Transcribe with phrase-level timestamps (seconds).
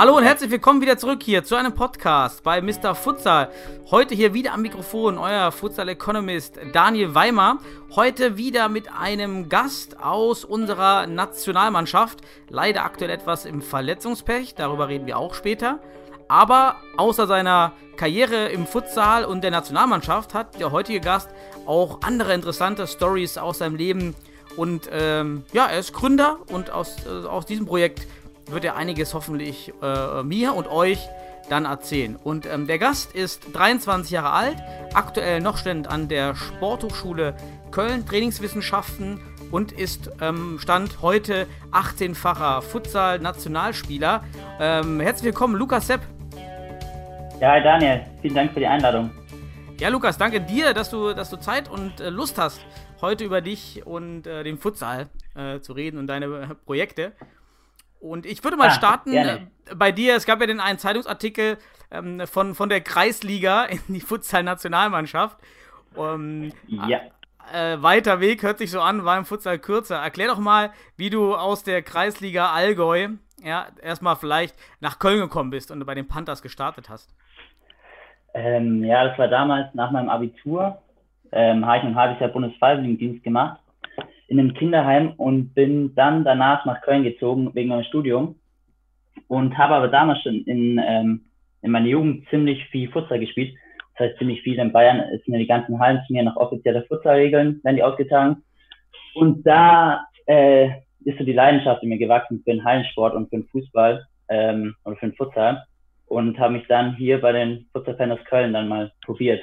[0.00, 2.94] Hallo und herzlich willkommen wieder zurück hier zu einem Podcast bei Mr.
[2.94, 3.50] Futsal.
[3.90, 7.58] Heute hier wieder am Mikrofon euer Futsal Economist Daniel Weimer.
[7.96, 12.20] Heute wieder mit einem Gast aus unserer Nationalmannschaft.
[12.48, 15.80] Leider aktuell etwas im Verletzungspech, darüber reden wir auch später.
[16.28, 21.28] Aber außer seiner Karriere im Futsal und der Nationalmannschaft hat der heutige Gast
[21.66, 24.14] auch andere interessante Stories aus seinem Leben.
[24.56, 28.06] Und ähm, ja, er ist Gründer und aus, äh, aus diesem Projekt
[28.50, 31.08] wird er einiges hoffentlich äh, mir und euch
[31.48, 32.16] dann erzählen.
[32.16, 34.56] Und ähm, der Gast ist 23 Jahre alt,
[34.94, 37.34] aktuell noch Student an der Sporthochschule
[37.70, 44.24] Köln, Trainingswissenschaften und ist ähm, Stand heute 18-facher Futsal-Nationalspieler.
[44.60, 46.00] Ähm, herzlich willkommen, Lukas Sepp.
[47.40, 49.10] Ja, Daniel, vielen Dank für die Einladung.
[49.80, 52.60] Ja, Lukas, danke dir, dass du, dass du Zeit und äh, Lust hast,
[53.00, 57.12] heute über dich und äh, den Futsal äh, zu reden und deine Projekte.
[58.00, 59.40] Und ich würde mal Ah, starten äh,
[59.74, 60.14] bei dir.
[60.16, 61.58] Es gab ja den einen Zeitungsartikel
[61.90, 65.38] ähm, von, von der Kreisliga in die Futsal-Nationalmannschaft.
[65.96, 67.00] Ähm, Ja.
[67.52, 69.96] äh, weiter Weg hört sich so an, war im Futsal kürzer.
[69.96, 73.08] Erklär doch mal, wie du aus der Kreisliga Allgäu
[73.42, 77.14] ja, erstmal vielleicht nach Köln gekommen bist und bei den Panthers gestartet hast.
[78.34, 80.78] Ähm, ja, das war damals nach meinem Abitur.
[81.32, 83.60] Ähm, habe ich ein halbes Jahr Bundesfreiwilligendienst gemacht
[84.28, 88.36] in einem Kinderheim und bin dann danach nach Köln gezogen wegen meinem Studium
[89.26, 91.24] und habe aber damals schon in, ähm,
[91.62, 93.56] in meiner Jugend ziemlich viel Futsal gespielt.
[93.96, 96.84] Das heißt, ziemlich viel in Bayern sind ja die ganzen Hallen zu mir nach offizieller
[96.84, 98.44] Futsalregeln, werden die ausgetragen.
[99.14, 100.68] Und da äh,
[101.04, 104.74] ist so die Leidenschaft in mir gewachsen für den Hallensport und für den Fußball ähm,
[104.84, 105.64] oder für den Futsal
[106.06, 109.42] und habe mich dann hier bei den Futsal-Fans Köln dann mal probiert.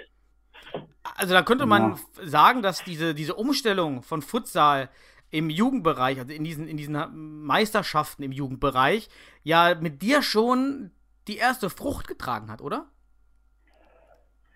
[1.17, 1.97] Also da könnte man Ja.
[2.23, 4.89] sagen, dass diese, diese Umstellung von Futsal
[5.31, 9.09] im Jugendbereich, also in diesen, in diesen Meisterschaften im Jugendbereich,
[9.43, 10.91] ja mit dir schon
[11.27, 12.85] die erste Frucht getragen hat, oder?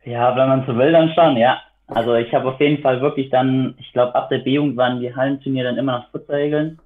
[0.03, 1.61] Ja, wenn man so will, dann schon, ja.
[1.87, 5.13] Also ich habe auf jeden Fall wirklich dann, ich glaube, ab der B-Jugend waren die
[5.15, 6.79] Hallenturniere dann immer nach Futsalregeln.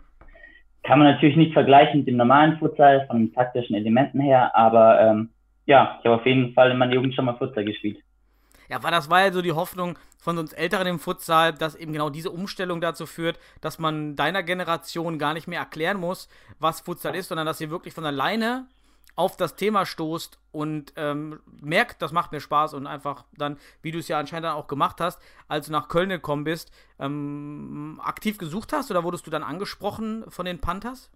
[0.84, 5.00] Kann man natürlich nicht vergleichen mit dem normalen Futsal von den taktischen Elementen her, aber
[5.01, 5.30] ähm,
[5.66, 7.97] ja, ich habe auf jeden Fall in meiner Jugend schon mal Futsal gespielt.
[8.73, 11.94] Ja, weil das war ja so die Hoffnung von uns Älteren im Futsal, dass eben
[11.94, 16.81] genau diese Umstellung dazu führt, dass man deiner Generation gar nicht mehr erklären muss, was
[16.81, 18.66] Futsal ist, sondern dass ihr wirklich von alleine
[19.16, 23.91] auf das Thema stoßt und ähm, merkt, das macht mir Spaß und einfach dann, wie
[23.91, 28.01] du es ja anscheinend dann auch gemacht hast, als du nach Köln gekommen bist, ähm,
[28.03, 31.12] aktiv gesucht hast oder wurdest du dann angesprochen von den Panthers?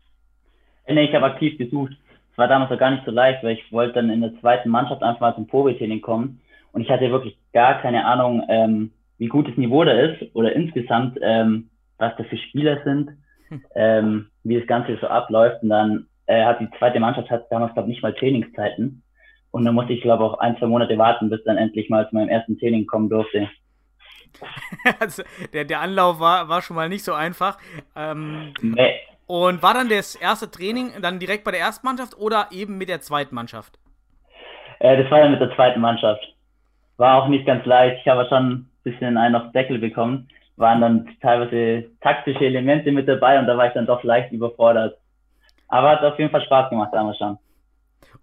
[0.86, 1.94] Äh, Nee, ich habe aktiv gesucht.
[2.34, 4.70] Es war damals auch gar nicht so leicht, weil ich wollte dann in der zweiten
[4.70, 6.40] Mannschaft einfach mal zum Probetraining kommen.
[6.78, 10.54] Und ich hatte wirklich gar keine Ahnung, ähm, wie gut das Niveau da ist oder
[10.56, 13.10] insgesamt, ähm, was da für Spieler sind,
[13.74, 15.64] ähm, wie das Ganze so abläuft.
[15.64, 19.02] Und dann äh, hat die zweite Mannschaft hat damals, glaube ich, nicht mal Trainingszeiten.
[19.50, 22.08] Und dann musste ich, glaube ich, auch ein, zwei Monate warten, bis dann endlich mal
[22.10, 23.50] zu meinem ersten Training kommen durfte.
[25.00, 25.24] also,
[25.54, 27.58] der, der Anlauf war, war schon mal nicht so einfach.
[27.96, 32.50] Ähm, Nee, Und war dann das erste Training dann direkt bei der ersten Mannschaft oder
[32.52, 33.80] eben mit der zweiten Mannschaft?
[34.78, 36.37] Äh, das war dann mit der zweiten Mannschaft.
[36.98, 38.00] War auch nicht ganz leicht.
[38.02, 40.28] Ich habe schon ein bisschen einen auf den Deckel bekommen.
[40.56, 44.98] Waren dann teilweise taktische Elemente mit dabei und da war ich dann doch leicht überfordert.
[45.68, 47.38] Aber hat auf jeden Fall Spaß gemacht damals schon.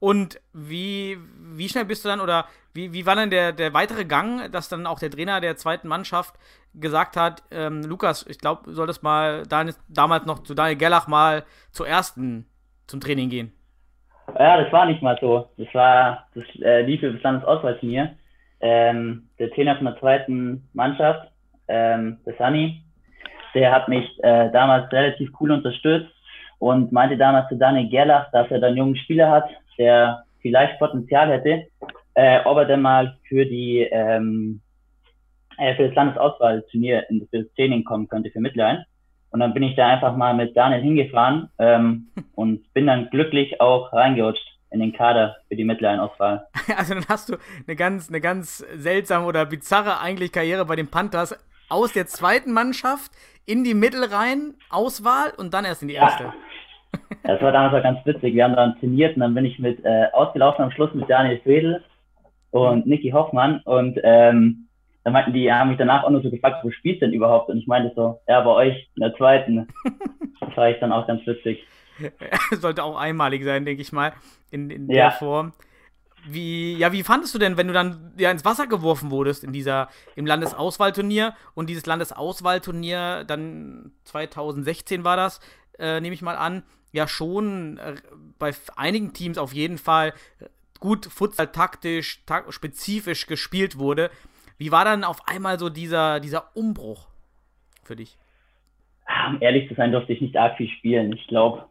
[0.00, 4.04] Und wie, wie schnell bist du dann oder wie, wie war dann der, der weitere
[4.04, 6.34] Gang, dass dann auch der Trainer der zweiten Mannschaft
[6.74, 11.06] gesagt hat, ähm, Lukas, ich glaube, du solltest mal Daniel, damals noch zu Daniel Gerlach
[11.06, 12.46] mal zur ersten
[12.86, 13.52] zum Training gehen.
[14.38, 15.48] Ja, das war nicht mal so.
[15.56, 18.16] Das war, das äh, lief über das Landesauswahlturnier.
[18.66, 21.28] Ähm, der Trainer von der zweiten Mannschaft,
[21.68, 22.82] ähm, der Sunny,
[23.54, 26.10] der hat mich äh, damals relativ cool unterstützt
[26.60, 29.44] und meinte damals zu Daniel Gerlach, dass er da einen jungen Spieler hat,
[29.76, 31.66] der vielleicht Potenzial hätte,
[32.14, 34.62] äh, ob er denn mal für die ähm,
[35.58, 38.82] äh, für das Landesauswahlturnier in das Training kommen könnte für Mittelrhein.
[39.30, 43.60] Und dann bin ich da einfach mal mit Daniel hingefahren ähm, und bin dann glücklich
[43.60, 46.46] auch reingerutscht in den Kader für die Mittelrhein-Auswahl.
[46.76, 47.36] Also dann hast du
[47.66, 51.38] eine ganz, eine ganz seltsame oder bizarre eigentlich Karriere bei den Panthers
[51.68, 53.12] aus der zweiten Mannschaft
[53.46, 56.32] in die Mittelrhein-Auswahl und dann erst in die erste.
[57.22, 58.34] Das war damals auch ganz witzig.
[58.34, 61.40] Wir haben dann trainiert und dann bin ich mit äh, ausgelaufen am Schluss mit Daniel
[61.40, 61.84] Fredel
[62.50, 64.68] und Niki Hoffmann und ähm,
[65.04, 67.50] da meinten die, haben mich danach auch nur so gefragt, wo spielst du denn überhaupt?
[67.50, 69.68] Und ich meinte so, ja, bei euch in der zweiten.
[70.40, 71.62] das war ich dann auch ganz witzig.
[72.52, 74.12] Sollte auch einmalig sein, denke ich mal,
[74.50, 75.08] in, in Ja.
[75.08, 75.52] der Form.
[76.26, 79.52] Wie, ja, wie fandest du denn, wenn du dann ja, ins Wasser geworfen wurdest in
[79.52, 85.40] dieser, im Landesauswahlturnier und dieses Landesauswahlturnier dann 2016 war das,
[85.78, 86.62] äh, nehme ich mal an,
[86.92, 87.96] ja schon äh,
[88.38, 90.14] bei einigen Teams auf jeden Fall
[90.80, 94.10] gut Futsal taktisch, tak spezifisch gespielt wurde.
[94.56, 97.08] Wie war dann auf einmal so dieser, dieser Umbruch
[97.82, 98.16] für dich?
[99.06, 101.12] Ah, Um ehrlich zu sein, durfte ich nicht arg viel spielen.
[101.12, 101.66] Ich glaube,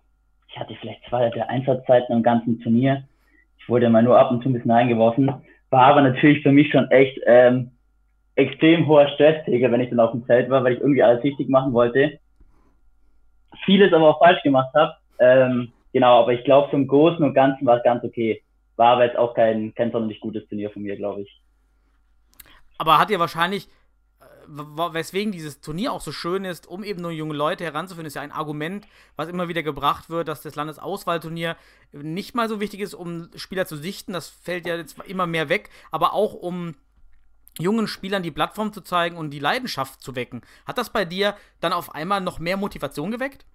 [0.54, 3.04] ich hatte vielleicht zwei der Einsatzzeiten im ganzen Turnier.
[3.58, 5.34] Ich wurde mal nur ab und zu ein bisschen eingeworfen.
[5.72, 7.72] War aber natürlich für mich schon echt ähm,
[8.36, 11.50] extrem hoher Stressträger, wenn ich dann auf dem Feld war, weil ich irgendwie alles richtig
[11.50, 12.20] machen wollte.
[13.66, 14.94] Vieles aber auch falsch gemacht habe.
[15.18, 18.44] Ähm, genau, aber ich glaube, zum Großen und Ganzen war es ganz okay.
[18.76, 21.42] War aber jetzt auch kein, kein sonderlich gutes Turnier von mir, glaube ich.
[22.78, 23.68] Aber hat ja wahrscheinlich,
[24.48, 28.22] weswegen dieses Turnier auch so schön ist, um eben nur junge Leute heranzuführen, ist ja
[28.22, 31.56] ein Argument, was immer wieder gebracht wird, dass das Landesauswahlturnier
[31.92, 34.14] nicht mal so wichtig ist, um Spieler zu sichten.
[34.14, 36.76] Das fällt ja jetzt immer mehr weg, aber auch um
[37.60, 40.42] jungen Spielern die Plattform zu zeigen und die Leidenschaft zu wecken.
[40.66, 43.46] Hat das bei dir dann auf einmal noch mehr Motivation geweckt?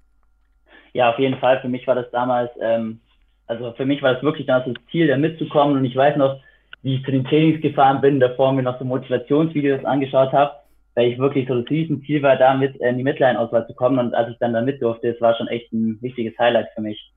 [0.92, 1.60] Ja, auf jeden Fall.
[1.60, 3.00] Für mich war das damals, ähm,
[3.46, 5.76] also für mich war das wirklich das Ziel, da mitzukommen.
[5.76, 6.40] Und ich weiß noch,
[6.82, 10.52] wie ich zu den Trainings gefahren bin, davor mir noch so Motivationsvideos angeschaut habe,
[10.98, 14.00] weil ich wirklich so das Riesenziel war, da mit äh, in die Midline-Auswahl zu kommen.
[14.00, 16.80] Und als ich dann da mit durfte, es war schon echt ein wichtiges Highlight für
[16.80, 17.12] mich.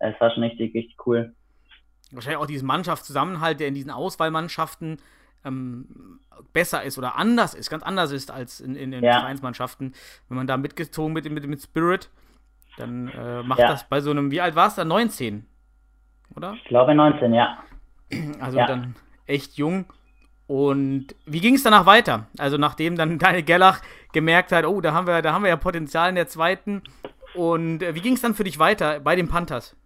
[0.00, 1.34] Es war schon richtig, richtig cool.
[2.12, 4.98] Wahrscheinlich auch diesen Mannschaftszusammenhalt, der in diesen Auswahlmannschaften
[5.46, 6.20] ähm,
[6.52, 9.20] besser ist oder anders ist, ganz anders ist als in, in den Ja.
[9.20, 9.94] Vereinsmannschaften.
[10.28, 12.10] Wenn man da mitgezogen mit, mit, mit Spirit,
[12.76, 13.68] dann äh, macht Ja.
[13.68, 14.84] das bei so einem, wie alt war es da?
[14.84, 15.46] 19,
[16.36, 16.52] oder?
[16.52, 17.56] Ich glaube 19, ja.
[18.40, 18.66] Also Ja.
[18.66, 19.86] dann echt jung.
[20.46, 22.26] Und wie ging es danach weiter?
[22.38, 23.80] Also nachdem dann Daniel Gellach
[24.12, 26.82] gemerkt hat, oh, da haben wir, da haben wir ja Potenzial in der zweiten.
[27.34, 29.76] Und äh, wie ging es dann für dich weiter bei den Panthers?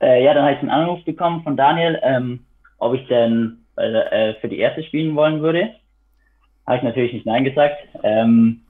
[0.00, 2.44] Äh, ja, dann habe ich einen Anruf bekommen von Daniel, ähm,
[2.78, 5.70] ob ich denn äh, für die erste spielen wollen würde.
[6.66, 7.76] Habe ich natürlich nicht Nein gesagt.
[8.02, 8.62] Ähm,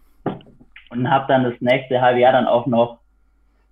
[0.90, 2.98] und habe dann das nächste halbe Jahr dann auch noch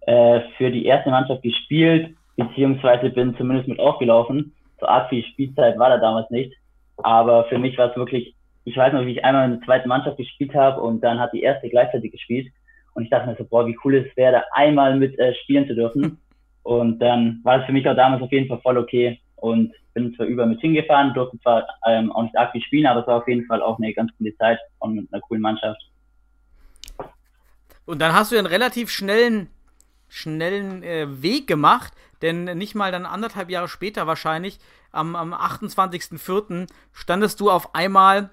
[0.07, 4.53] äh, für die erste Mannschaft gespielt, beziehungsweise bin zumindest mit aufgelaufen.
[4.81, 6.53] So arg viel Spielzeit war da damals nicht.
[6.99, 9.89] Aber für mich war es wirklich, ich weiß noch, wie ich einmal in der zweiten
[9.89, 12.53] Mannschaft gespielt habe und dann hat die erste gleichzeitig gespielt.
[12.95, 15.67] Und ich dachte mir so, boah, wie cool es wäre, da einmal mit äh, spielen
[15.67, 16.19] zu dürfen.
[16.63, 19.21] Und dann war es für mich auch damals auf jeden Fall voll okay.
[19.37, 23.01] Und bin zwar über mit hingefahren, durfte zwar ähm, auch nicht arg viel spielen, aber
[23.01, 25.81] es war auf jeden Fall auch eine ganz coole Zeit und mit einer coolen Mannschaft.
[27.87, 29.49] Und dann hast du einen relativ schnellen,
[30.15, 34.61] schnellen äh, Weg gemacht, denn nicht mal dann anderthalb Jahre später wahrscheinlich,
[34.93, 36.69] am, am 28.04.
[36.93, 38.31] standest du auf einmal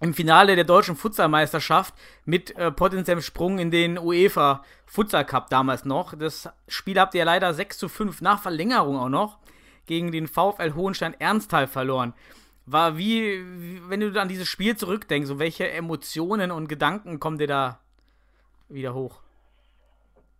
[0.00, 1.94] im Finale der deutschen Futsalmeisterschaft
[2.24, 6.14] mit äh, potenziellem Sprung in den UEFA Futsal Cup damals noch.
[6.14, 9.38] Das Spiel habt ihr leider 6 zu 5 nach Verlängerung auch noch
[9.84, 12.14] gegen den VfL Hohenstein Ernsthal verloren.
[12.64, 13.44] War wie,
[13.88, 17.80] wenn du an dieses Spiel zurückdenkst, so welche Emotionen und Gedanken kommen dir da
[18.68, 19.20] wieder hoch?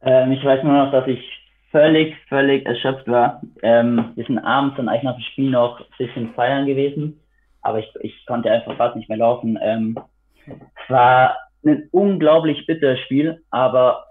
[0.02, 1.22] Ähm, ich weiß nur noch, dass ich
[1.70, 3.40] völlig, völlig erschöpft war.
[3.62, 7.20] Ähm, wir sind abends dann eigentlich nach dem Spiel noch ein bisschen feiern gewesen,
[7.62, 9.58] aber ich, ich konnte einfach fast nicht mehr laufen.
[9.60, 9.98] Ähm,
[10.46, 14.04] es war ein unglaublich bitteres Spiel, aber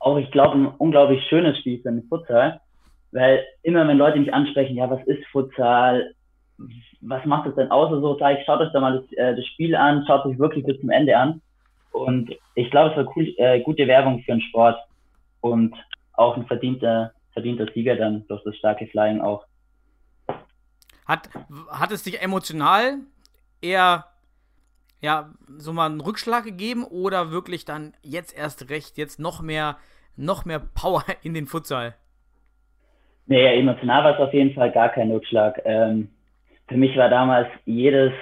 [0.00, 2.60] auch, ich glaube, ein unglaublich schönes Spiel für den Futsal,
[3.12, 6.14] weil immer, wenn Leute mich ansprechen, ja, was ist Futsal,
[7.00, 9.36] was macht es denn aus oder so, sage ich, schaut euch da mal das, äh,
[9.36, 11.40] das Spiel an, schaut euch wirklich bis zum Ende an.
[11.92, 14.76] Und ich glaube, es war cool, äh, gute Werbung für den Sport
[15.44, 15.74] und
[16.14, 19.44] auch ein verdienter, verdienter Sieger dann durch das starke Flying auch.
[21.06, 21.28] Hat,
[21.68, 22.94] hat es dich emotional
[23.60, 24.06] eher
[25.02, 29.76] ja, so mal einen Rückschlag gegeben oder wirklich dann jetzt erst recht, jetzt noch mehr,
[30.16, 31.94] noch mehr Power in den Futsal?
[33.26, 35.60] Nee, emotional war es auf jeden Fall gar kein Rückschlag.
[35.66, 36.08] Ähm,
[36.68, 38.12] für mich war damals jedes,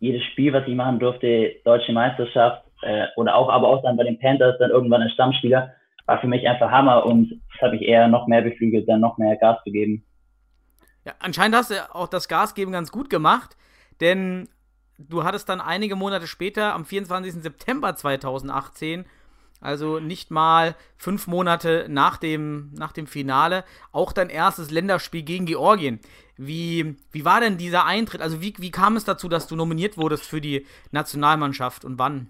[0.00, 4.02] jedes Spiel, was ich machen durfte, deutsche Meisterschaft äh, oder auch, aber auch dann bei
[4.02, 5.72] den Panthers dann irgendwann als Stammspieler,
[6.06, 9.18] war für mich einfach Hammer und das habe ich eher noch mehr beflügelt, dann noch
[9.18, 10.04] mehr Gas zu geben.
[11.04, 13.56] Ja, anscheinend hast du auch das Gasgeben ganz gut gemacht,
[14.00, 14.48] denn
[14.98, 17.34] du hattest dann einige Monate später, am 24.
[17.34, 19.04] September 2018,
[19.60, 25.46] also nicht mal fünf Monate nach dem, nach dem Finale, auch dein erstes Länderspiel gegen
[25.46, 26.00] Georgien.
[26.36, 28.20] Wie, wie war denn dieser Eintritt?
[28.20, 32.28] Also wie, wie kam es dazu, dass du nominiert wurdest für die Nationalmannschaft und wann?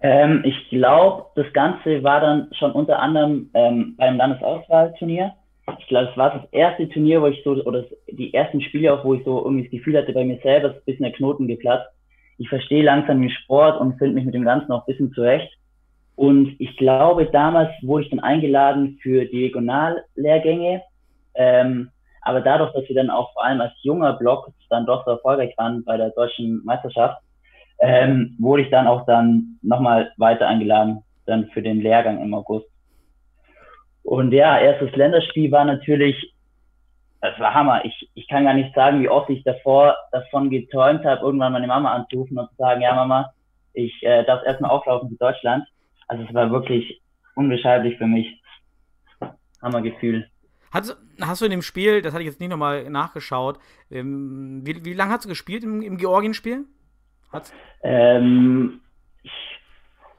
[0.00, 5.32] Ähm, ich glaube, das Ganze war dann schon unter anderem ähm, beim Landesauswahlturnier.
[5.78, 9.04] Ich glaube, es war das erste Turnier, wo ich so, oder die ersten Spiele auch,
[9.04, 11.48] wo ich so irgendwie das Gefühl hatte bei mir selber, ist ein bisschen der Knoten
[11.48, 11.90] geplatzt.
[12.38, 15.50] ich verstehe langsam den Sport und finde mich mit dem Ganzen auch ein bisschen zurecht.
[16.14, 20.82] Und ich glaube, damals wurde ich dann eingeladen für die Regionallehrgänge.
[21.34, 21.90] Ähm,
[22.22, 25.54] aber dadurch, dass wir dann auch vor allem als junger Block dann doch so erfolgreich
[25.58, 27.22] waren bei der deutschen Meisterschaft,
[27.78, 32.66] ähm, wurde ich dann auch dann nochmal weiter eingeladen, dann für den Lehrgang im August.
[34.02, 36.34] Und ja, erstes Länderspiel war natürlich,
[37.20, 37.84] das war Hammer.
[37.84, 41.66] Ich, ich kann gar nicht sagen, wie oft ich davor davon geträumt habe, irgendwann meine
[41.66, 43.32] Mama anzurufen und zu sagen, ja Mama,
[43.72, 45.64] ich äh, darf erstmal auflaufen für Deutschland.
[46.08, 47.02] Also es war wirklich
[47.34, 48.40] unbeschreiblich für mich.
[49.60, 50.28] Hammergefühl.
[50.70, 53.58] Hast, hast du in dem Spiel, das hatte ich jetzt nicht nochmal nachgeschaut,
[53.90, 56.66] ähm, wie, wie lange hast du gespielt im, im Georgien-Spiel?
[57.82, 58.80] Ähm,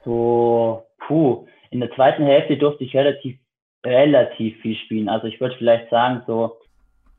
[0.03, 3.37] so, puh, in der zweiten Hälfte durfte ich relativ,
[3.85, 5.09] relativ viel spielen.
[5.09, 6.57] Also ich würde vielleicht sagen, so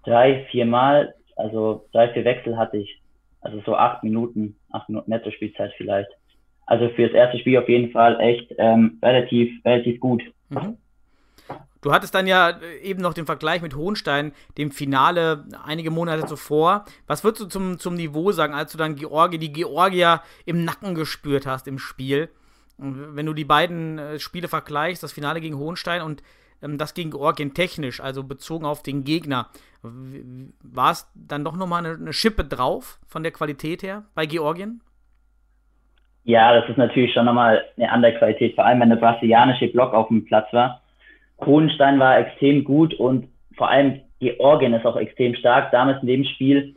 [0.05, 3.01] drei, vier Mal, also drei, vier Wechsel hatte ich.
[3.41, 6.11] Also so acht Minuten, acht Minuten Netto-Spielzeit vielleicht.
[6.67, 10.23] Also für das erste Spiel auf jeden Fall echt ähm, relativ, relativ gut.
[10.51, 10.77] Mhm.
[11.81, 16.27] Du hattest dann ja äh, eben noch den Vergleich mit Hohenstein, dem Finale einige Monate
[16.27, 16.85] zuvor.
[17.07, 20.95] Was würdest du zum, zum Niveau sagen, als du dann Georgi, die Georgier im Nacken
[20.95, 22.31] gespürt hast im Spiel?
[22.79, 26.23] Wenn du die beiden äh, Spiele vergleichst, das Finale gegen Hohenstein und
[26.63, 29.49] ähm, das gegen Georgien technisch, also bezogen auf den Gegner,
[29.83, 34.81] war es dann doch nochmal eine, eine Schippe drauf von der Qualität her bei Georgien?
[36.25, 39.95] Ja, das ist natürlich schon nochmal eine andere Qualität, vor allem wenn der brasilianische Block
[39.95, 40.83] auf dem Platz war.
[41.45, 45.71] Hohenstein war extrem gut und vor allem Georgien ist auch extrem stark.
[45.71, 46.75] Damals in dem Spiel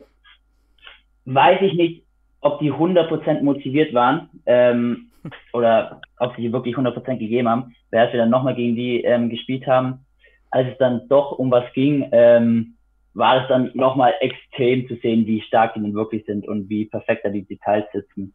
[1.24, 2.04] weiß ich nicht,
[2.40, 5.10] ob die 100% motiviert waren ähm,
[5.52, 9.66] oder ob sie wirklich 100% gegeben haben, während wir dann nochmal gegen die ähm, gespielt
[9.66, 10.04] haben.
[10.50, 12.74] Als es dann doch um was ging, ähm,
[13.14, 16.86] war es dann nochmal extrem zu sehen, wie stark die denn wirklich sind und wie
[16.86, 18.34] perfekt da die Details sitzen.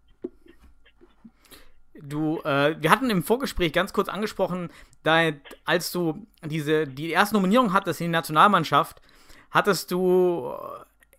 [2.01, 4.69] Du, äh, wir hatten im Vorgespräch ganz kurz angesprochen,
[5.03, 5.31] da,
[5.65, 9.01] als du diese, die erste Nominierung hattest in die Nationalmannschaft,
[9.51, 10.51] hattest du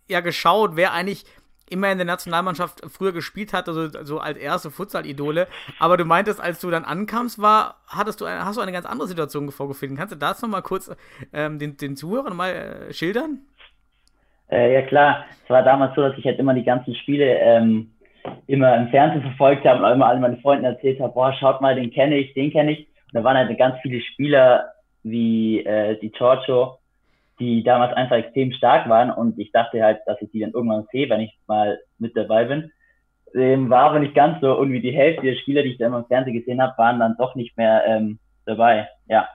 [0.07, 1.25] äh, ja geschaut, wer eigentlich
[1.69, 5.47] immer in der Nationalmannschaft früher gespielt hat, also, also als erste Futsal-Idole.
[5.79, 8.85] Aber du meintest, als du dann ankamst, war, hattest du, eine, hast du eine ganz
[8.85, 9.97] andere Situation vorgefunden.
[9.97, 10.95] Kannst du das nochmal kurz
[11.33, 12.51] ähm, den, den Zuhörern mal
[12.89, 13.39] äh, schildern?
[14.49, 17.91] Äh, ja klar, es war damals so, dass ich halt immer die ganzen Spiele ähm,
[18.47, 21.75] immer im Fernsehen verfolgt habe und immer alle meine Freunden erzählt habe, boah, schaut mal,
[21.75, 22.79] den kenne ich, den kenne ich.
[22.79, 24.65] Und da waren halt ganz viele Spieler
[25.03, 26.77] wie äh, die Giorgio,
[27.39, 30.87] die damals einfach extrem stark waren und ich dachte halt, dass ich die dann irgendwann
[30.91, 32.71] sehe, wenn ich mal mit dabei bin.
[33.33, 34.47] Ähm, war aber nicht ganz so.
[34.47, 37.15] Irgendwie die Hälfte der Spieler, die ich da immer im Fernsehen gesehen habe, waren dann
[37.17, 38.89] doch nicht mehr ähm, dabei.
[39.07, 39.27] Ja.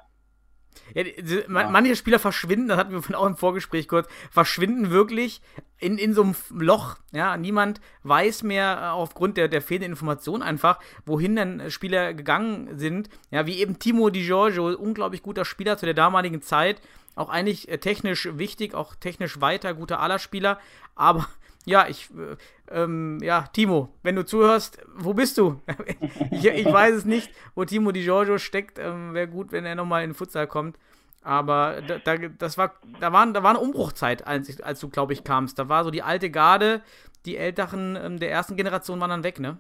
[0.95, 1.69] Ja, diese, ja.
[1.69, 5.41] Manche Spieler verschwinden, das hatten wir von auch im Vorgespräch kurz, verschwinden wirklich
[5.79, 6.97] in, in so einem Loch.
[7.13, 12.79] Ja, niemand weiß mehr äh, aufgrund der, der fehlenden Information einfach, wohin dann Spieler gegangen
[12.79, 13.09] sind.
[13.31, 16.81] Ja, wie eben Timo Di Giorgio, unglaublich guter Spieler zu der damaligen Zeit.
[17.17, 20.59] Auch eigentlich äh, technisch wichtig, auch technisch weiter, guter aller Spieler.
[20.95, 21.29] Aber
[21.67, 25.61] ja, ich, äh, ähm, ja, Timo, wenn du zuhörst, wo bist du?
[26.31, 28.79] ich, ich, weiß es nicht, wo Timo Di Giorgio steckt.
[28.79, 30.77] Ähm, Wäre gut, wenn er nochmal in den Futsal kommt.
[31.23, 35.15] Aber da, da, das war, da, waren, da war eine Umbruchzeit, als, als du, glaube
[35.15, 35.59] ich, kamst.
[35.59, 36.83] Da war so die alte Garde,
[37.25, 39.57] die Älteren ähm, der ersten Generation waren dann weg, ne?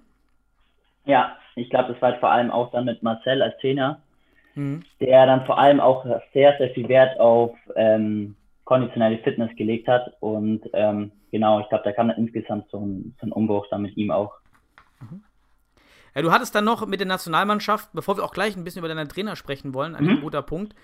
[1.06, 4.02] Ja, ich glaube, das war halt vor allem auch dann mit Marcel als Trainer,
[4.54, 4.82] mhm.
[5.00, 10.14] der dann vor allem auch sehr, sehr viel Wert auf ähm, konditionelle Fitness gelegt hat.
[10.20, 13.82] Und ähm, genau, ich glaube, da kam dann insgesamt so ein, so ein Umbruch dann
[13.82, 14.32] mit ihm auch.
[15.00, 15.22] Mhm.
[16.14, 18.92] Ja, du hattest dann noch mit der Nationalmannschaft, bevor wir auch gleich ein bisschen über
[18.92, 20.20] deinen Trainer sprechen wollen, ein mhm.
[20.20, 20.74] guter Punkt,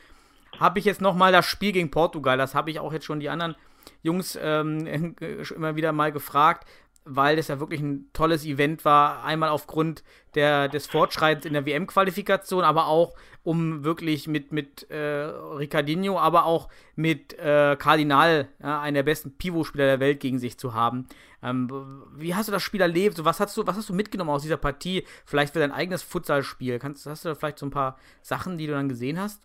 [0.58, 3.28] habe ich jetzt nochmal das Spiel gegen Portugal, das habe ich auch jetzt schon die
[3.28, 3.54] anderen
[4.02, 5.14] Jungs ähm,
[5.54, 6.66] immer wieder mal gefragt
[7.04, 9.25] weil das ja wirklich ein tolles Event war.
[9.25, 10.02] Einmal aufgrund
[10.35, 16.45] der, des Fortschreitens in der WM-Qualifikation, aber auch um wirklich mit, mit äh, Ricardinho, aber
[16.45, 21.07] auch mit äh, Cardinal, ja, einen der besten Pivot-Spieler der Welt, gegen sich zu haben.
[21.42, 21.69] Ähm,
[22.16, 23.25] wie hast du das Spiel erlebt?
[23.25, 25.04] Was, hast du, was hast du mitgenommen aus dieser Partie?
[25.25, 26.78] Vielleicht für dein eigenes Futsalspiel?
[26.78, 29.42] Kannst, hast du da vielleicht so ein paar Sachen, die du dann gesehen hast?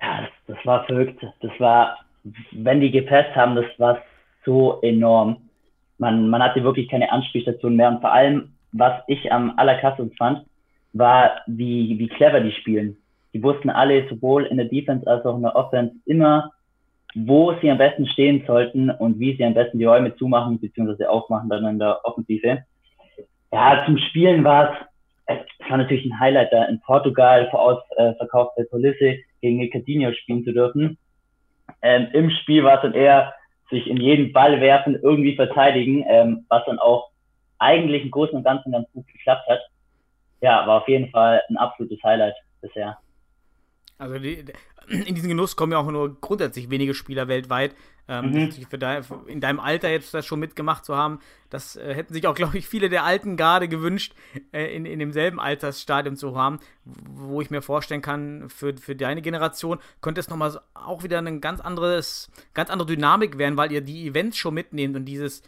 [0.00, 1.20] Ja, das, das war verrückt.
[1.40, 1.98] Das war,
[2.52, 4.00] wenn die gepasst haben, das war
[4.44, 5.47] so enorm
[5.98, 7.88] man, man hatte wirklich keine Anspielstation mehr.
[7.88, 10.44] Und vor allem, was ich am allerkrassesten fand,
[10.92, 12.96] war, wie, wie clever die spielen.
[13.34, 16.52] Die wussten alle, sowohl in der Defense als auch in der Offense, immer,
[17.14, 21.06] wo sie am besten stehen sollten und wie sie am besten die Räume zumachen bzw.
[21.06, 22.64] aufmachen dann in der Offensive.
[23.52, 24.72] Ja, zum Spielen war
[25.26, 30.44] es, es war natürlich ein Highlight, da in Portugal vor äh, Kulisse gegen Coutinho spielen
[30.44, 30.98] zu dürfen.
[31.82, 33.32] Ähm, Im Spiel war es dann eher
[33.70, 37.10] sich in jeden Ball werfen, irgendwie verteidigen, ähm, was dann auch
[37.58, 39.60] eigentlich im Großen und Ganzen ganz gut geklappt hat.
[40.40, 42.98] Ja, war auf jeden Fall ein absolutes Highlight bisher.
[43.98, 44.44] Also die,
[44.88, 47.74] in diesen Genuss kommen ja auch nur grundsätzlich wenige Spieler weltweit.
[48.10, 48.52] Ähm, Mhm.
[48.52, 52.26] für dein, in deinem Alter jetzt das schon mitgemacht zu haben, das äh, hätten sich
[52.26, 54.14] auch, glaube ich, viele der alten Garde gewünscht,
[54.50, 59.20] äh, in, in demselben Altersstadium zu haben, wo ich mir vorstellen kann, für, für deine
[59.20, 63.72] Generation könnte es nochmal so, auch wieder eine ganz anderes, ganz andere Dynamik werden, weil
[63.72, 65.42] ihr die Events schon mitnehmt und dieses,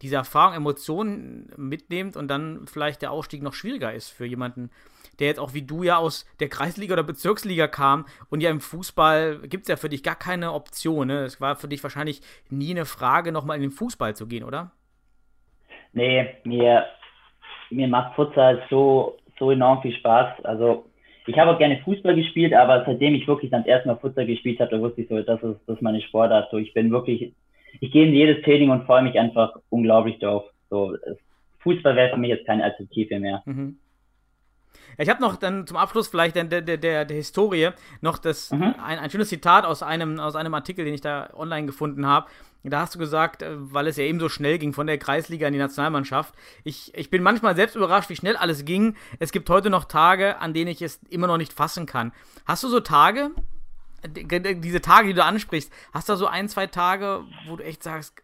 [0.00, 4.70] diese Erfahrung, Emotionen mitnehmt und dann vielleicht der Ausstieg noch schwieriger ist für jemanden,
[5.18, 8.60] der jetzt auch wie du ja aus der Kreisliga oder Bezirksliga kam und ja im
[8.60, 11.08] Fußball gibt es ja für dich gar keine Option.
[11.08, 11.24] Ne?
[11.24, 12.20] Es war für dich wahrscheinlich
[12.50, 14.72] nie eine Frage, nochmal in den Fußball zu gehen, oder?
[15.92, 16.86] Nee, mir,
[17.70, 20.44] mir macht Futsal so, so enorm viel Spaß.
[20.44, 20.86] Also
[21.26, 24.70] ich habe auch gerne Fußball gespielt, aber seitdem ich wirklich dann erstmal Futsal gespielt habe,
[24.70, 26.50] da wusste ich so, das ist, das ist meine Sportart.
[26.50, 27.32] So, ich bin wirklich,
[27.80, 30.44] ich gehe in jedes Training und freue mich einfach unglaublich drauf.
[30.70, 30.96] So,
[31.60, 33.42] Fußball wäre für mich jetzt keine Alternative mehr.
[33.44, 33.78] Mhm.
[34.98, 38.74] Ich habe noch dann zum Abschluss vielleicht der, der, der, der Historie noch das, Mhm.
[38.82, 42.26] ein, ein schönes Zitat aus einem, aus einem Artikel, den ich da online gefunden habe.
[42.64, 45.46] Da hast du gesagt, äh, weil es ja eben so schnell ging von der Kreisliga
[45.46, 46.34] in die Nationalmannschaft.
[46.64, 48.96] Ich, ich bin manchmal selbst überrascht, wie schnell alles ging.
[49.20, 52.12] Es gibt heute noch Tage, an denen ich es immer noch nicht fassen kann.
[52.44, 53.30] Hast du so Tage,
[54.04, 57.82] diese Tage, die du ansprichst, hast du da so ein, zwei Tage, wo du echt
[57.82, 58.22] sagst,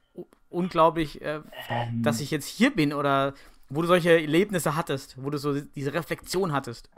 [0.50, 3.32] unglaublich, äh, Ähm, dass ich jetzt hier bin oder
[3.74, 6.90] wo du solche Erlebnisse hattest, wo du so diese Reflexion hattest.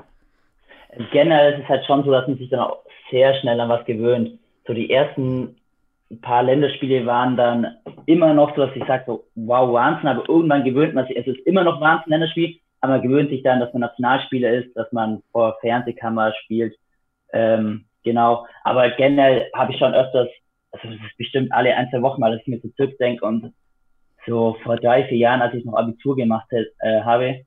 [1.12, 2.78] generell ist es halt schon so, dass man sich dann auch
[3.10, 4.38] sehr schnell an was gewöhnt.
[4.66, 5.56] So die ersten
[6.20, 7.66] paar Länderspiele waren dann
[8.06, 11.26] immer noch so, dass ich sage so, wow, Wahnsinn, aber irgendwann gewöhnt man sich, es
[11.26, 14.90] ist immer noch Wahnsinn, Länderspiel, aber man gewöhnt sich dann, dass man Nationalspieler ist, dass
[14.92, 16.76] man vor Fernsehkamera spielt,
[17.32, 20.28] ähm, genau, aber generell habe ich schon öfters,
[20.72, 23.52] also das ist bestimmt alle ein, zwei Wochen mal, dass ich mir so zurückdenke und
[24.26, 27.44] so vor drei, vier Jahren, als ich noch Abitur gemacht äh, habe,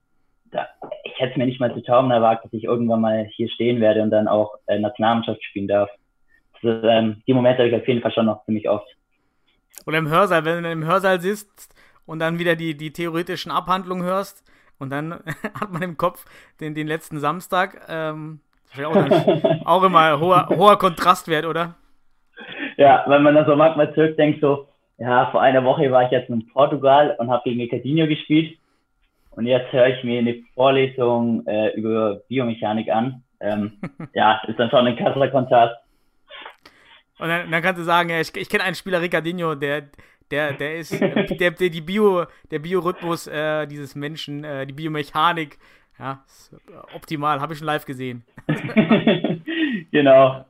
[0.51, 0.67] da,
[1.03, 3.81] ich hätte es mir nicht mal zu Tauben erwagt, dass ich irgendwann mal hier stehen
[3.81, 5.89] werde und dann auch äh, Nationalmannschaft spielen darf.
[6.54, 8.88] Also, ähm, die Momente habe ich auf jeden Fall schon noch ziemlich oft.
[9.86, 11.75] Oder im Hörsaal, wenn du im Hörsaal sitzt
[12.06, 14.43] und dann wieder die, die theoretischen Abhandlungen hörst
[14.80, 15.12] und dann
[15.60, 16.25] hat man im Kopf
[16.60, 17.86] den, den letzten Samstag.
[17.89, 18.39] Ähm,
[18.84, 21.75] auch, dann, auch immer hoher, hoher Kontrastwert, oder?
[22.78, 26.29] Ja, wenn man dann so manchmal zurückdenkt, so, ja, vor einer Woche war ich jetzt
[26.29, 28.57] in Portugal und habe gegen Ricardinho gespielt.
[29.31, 33.23] Und jetzt höre ich mir eine Vorlesung äh, über Biomechanik an.
[33.39, 33.73] Ähm,
[34.13, 35.75] ja, ist dann schon ein krasser Kontrast.
[37.19, 39.83] Und dann, dann kannst du sagen, ich, ich kenne einen Spieler, Ricardinho, der,
[40.31, 44.73] der, der ist, äh, der, der die Bio, der Biorhythmus äh, dieses Menschen, äh, die
[44.73, 45.60] Biomechanik,
[45.99, 46.55] ja, ist
[46.95, 48.23] optimal, habe ich schon live gesehen.
[49.91, 50.45] genau.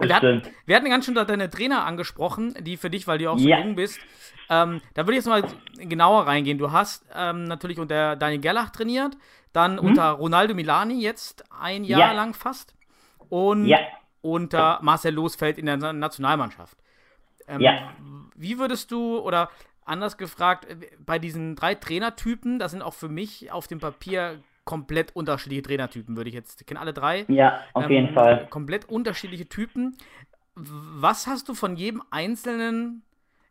[0.00, 3.38] Wir hatten, wir hatten ganz schön deine Trainer angesprochen, die für dich, weil du auch
[3.38, 3.58] so Ja.
[3.60, 3.98] jung bist.
[4.50, 5.44] Ähm, da würde ich jetzt mal
[5.76, 6.58] genauer reingehen.
[6.58, 9.16] Du hast ähm, natürlich unter Daniel Gerlach trainiert,
[9.52, 12.06] dann unter Ronaldo Milani jetzt ein Jahr Mhm.
[12.08, 12.12] Ja.
[12.12, 12.74] lang fast
[13.28, 13.78] und Ja.
[14.22, 16.76] unter Marcel Losfeld in der Na- Nationalmannschaft.
[17.48, 17.92] Ähm, Ja.
[18.34, 19.50] Wie würdest du, oder
[19.84, 24.40] anders gefragt, äh, bei diesen drei Trainertypen, das sind auch für mich auf dem Papier
[24.64, 27.24] komplett unterschiedliche Trainertypen, würde ich jetzt, ich kenne alle drei.
[27.28, 28.46] Ja, auf Ähm, jeden Fall.
[28.48, 29.96] Komplett unterschiedliche Typen.
[30.54, 33.02] Was hast du von jedem Einzelnen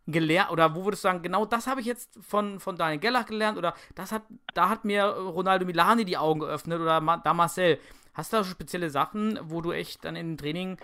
[0.08, 0.52] gelernt?
[0.52, 3.58] Oder wo würdest du sagen, genau das habe ich jetzt von, von Daniel Gellach gelernt?
[3.58, 7.80] Oder das hat, da hat mir Ronaldo Milani die Augen geöffnet oder Ma, da Marcel.
[8.14, 10.78] Hast du da so spezielle Sachen, wo du echt dann in den Training,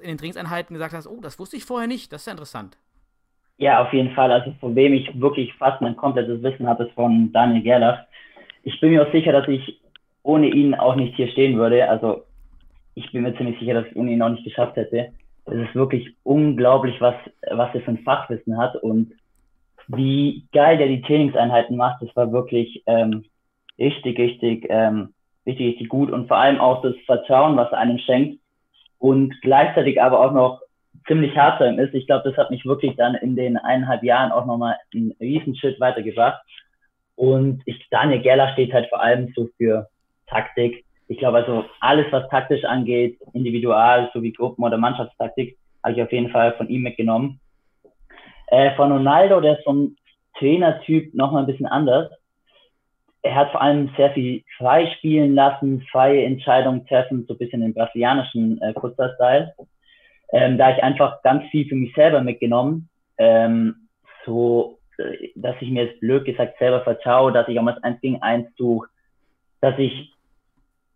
[0.00, 2.76] in den Trainingseinheiten gesagt hast, oh, das wusste ich vorher nicht, das ist ja interessant.
[3.56, 4.32] Ja, auf jeden Fall.
[4.32, 8.04] Also von wem ich wirklich fast mein komplettes Wissen habe, ist von Daniel Gerlach.
[8.64, 9.80] Ich bin mir auch sicher, dass ich
[10.22, 11.88] ohne ihn auch nicht hier stehen würde.
[11.88, 12.24] Also
[12.94, 15.12] ich bin mir ziemlich sicher, dass ich ohne ihn auch nicht geschafft hätte.
[15.46, 17.14] Es ist wirklich unglaublich, was,
[17.50, 19.12] was er für ein Fachwissen hat und
[19.88, 22.02] wie geil der die Trainingseinheiten macht.
[22.02, 23.24] Das war wirklich ähm,
[23.78, 25.12] richtig, richtig, ähm,
[25.46, 28.40] richtig, richtig gut und vor allem auch das Vertrauen, was er einem schenkt
[28.98, 30.62] und gleichzeitig aber auch noch
[31.06, 31.92] ziemlich hart ihm ist.
[31.92, 35.54] Ich glaube, das hat mich wirklich dann in den eineinhalb Jahren auch nochmal einen riesen
[35.56, 36.40] Schritt weitergebracht.
[37.16, 39.88] Und ich, Daniel Gerler steht halt vor allem so für
[40.26, 40.84] Taktik.
[41.08, 46.12] Ich glaube also alles, was taktisch angeht, individual sowie Gruppen- oder Mannschaftstaktik, habe ich auf
[46.12, 47.40] jeden Fall von ihm mitgenommen.
[48.48, 49.96] Äh, von Ronaldo, der ist vom
[50.38, 52.10] Trainertyp nochmal ein bisschen anders.
[53.22, 57.62] Er hat vor allem sehr viel frei spielen lassen, freie Entscheidungen treffen, so ein bisschen
[57.62, 59.54] den brasilianischen äh, Futsal-Style.
[60.32, 63.88] Ähm, da ich einfach ganz viel für mich selber mitgenommen, ähm,
[64.26, 64.78] so,
[65.34, 68.22] dass ich mir jetzt blöd gesagt selber vertraue, dass ich auch mal das 1 gegen
[68.22, 68.88] 1 suche,
[69.60, 70.12] dass ich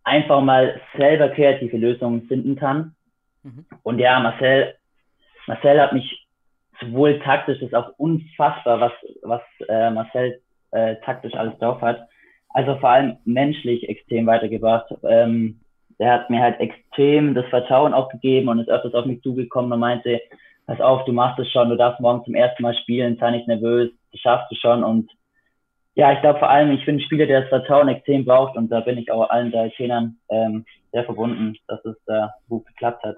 [0.04, 2.94] einfach mal selber kreative Lösungen finden kann.
[3.42, 3.66] Mhm.
[3.82, 4.74] Und ja, Marcel,
[5.46, 6.26] Marcel hat mich
[6.80, 12.08] sowohl taktisch, ist auch unfassbar, was, was äh, Marcel äh, taktisch alles drauf hat.
[12.50, 14.92] Also vor allem menschlich extrem weitergebracht.
[15.02, 15.60] Ähm,
[15.98, 19.72] der hat mir halt extrem das Vertrauen auch gegeben und ist öfters auf mich zugekommen
[19.72, 20.20] und meinte,
[20.68, 23.48] pass auf, du machst es schon, du darfst morgen zum ersten Mal spielen, sei nicht
[23.48, 25.10] nervös, das schaffst du schon und
[25.94, 28.68] ja, ich glaube vor allem, ich bin ein Spieler, der das Vertrauen extrem braucht und
[28.68, 33.02] da bin ich auch allen drei Trainern ähm, sehr verbunden, dass es da gut geklappt
[33.02, 33.16] hat.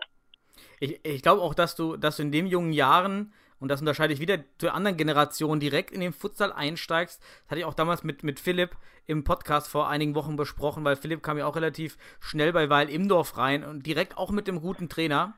[0.78, 4.14] Ich, ich glaube auch, dass du, dass du in den jungen Jahren, und das unterscheide
[4.14, 7.20] ich wieder zur anderen Generation, direkt in den Futsal einsteigst.
[7.20, 8.70] Das hatte ich auch damals mit, mit Philipp
[9.06, 12.88] im Podcast vor einigen Wochen besprochen, weil Philipp kam ja auch relativ schnell bei Weil
[12.88, 15.34] Imdorf rein und direkt auch mit dem guten Trainer.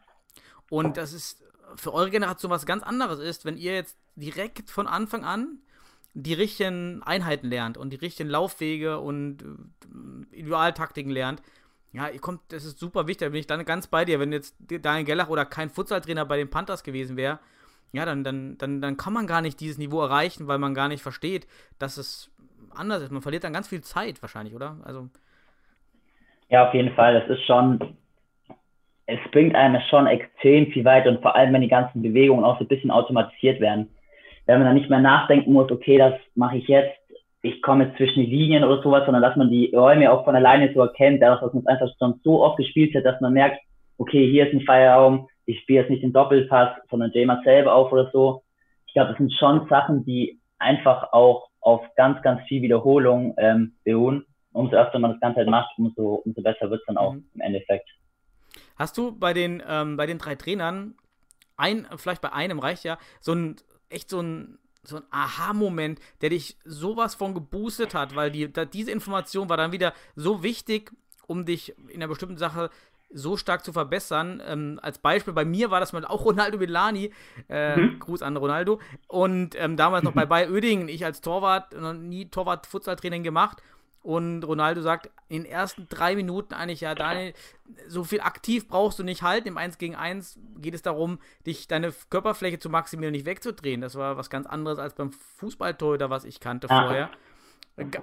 [0.70, 1.42] Und das ist
[1.76, 5.58] für eure Generation was ganz anderes ist, wenn ihr jetzt direkt von Anfang an
[6.14, 11.42] die richtigen Einheiten lernt und die richtigen Laufwege und äh, Individualtaktiken lernt.
[11.92, 14.20] Ja, ihr kommt, das ist super wichtig, da bin ich dann ganz bei dir.
[14.20, 17.38] Wenn jetzt Daniel Gellach oder kein Futsaltrainer bei den Panthers gewesen wäre,
[17.92, 20.88] ja, dann, dann, dann, dann kann man gar nicht dieses Niveau erreichen, weil man gar
[20.88, 21.46] nicht versteht,
[21.78, 22.30] dass es
[22.70, 23.10] anders ist.
[23.10, 24.78] Man verliert dann ganz viel Zeit wahrscheinlich, oder?
[24.84, 25.08] Also.
[26.48, 27.20] Ja, auf jeden Fall.
[27.20, 27.96] Das ist schon,
[29.06, 32.58] es bringt einem schon extrem viel weiter und vor allem, wenn die ganzen Bewegungen auch
[32.58, 33.88] so ein bisschen automatisiert werden
[34.46, 36.96] wenn man dann nicht mehr nachdenken muss, okay, das mache ich jetzt,
[37.42, 40.36] ich komme jetzt zwischen die Linien oder sowas, sondern dass man die Räume auch von
[40.36, 43.32] alleine so erkennt, dadurch, dass man es einfach schon so oft gespielt hat, dass man
[43.32, 43.60] merkt,
[43.98, 47.90] okay, hier ist ein Feierraum, ich spiele jetzt nicht den Doppelpass, sondern Jamer selber auf
[47.92, 48.42] oder so.
[48.86, 53.72] Ich glaube, das sind schon Sachen, die einfach auch auf ganz, ganz viel Wiederholung ähm,
[53.84, 54.24] beruhen.
[54.52, 57.24] Umso öfter man das Ganze halt macht, umso, umso besser wird es dann auch mhm.
[57.34, 57.88] im Endeffekt.
[58.82, 60.96] Hast du bei den, ähm, bei den drei Trainern
[61.56, 63.54] ein, vielleicht bei einem reicht ja, so ein,
[63.90, 68.64] echt so ein, so ein Aha-Moment, der dich sowas von geboostet hat, weil die, da,
[68.64, 70.90] diese Information war dann wieder so wichtig,
[71.28, 72.70] um dich in einer bestimmten Sache
[73.12, 74.42] so stark zu verbessern.
[74.44, 77.12] Ähm, als Beispiel bei mir war das mal auch Ronaldo Villani.
[77.48, 78.00] Äh, mhm.
[78.00, 78.80] Gruß an Ronaldo.
[79.06, 83.62] Und ähm, damals noch bei Bayer Oedingen, ich als Torwart, noch nie Torwart-Futsal-Training gemacht.
[84.02, 87.34] Und Ronaldo sagt in den ersten drei Minuten eigentlich, ja, Daniel,
[87.86, 89.46] so viel aktiv brauchst du nicht halten.
[89.46, 93.80] Im 1 gegen 1 geht es darum, dich deine Körperfläche zu maximieren und nicht wegzudrehen.
[93.80, 96.82] Das war was ganz anderes als beim Fußballtorhüter, was ich kannte ah.
[96.82, 97.10] vorher.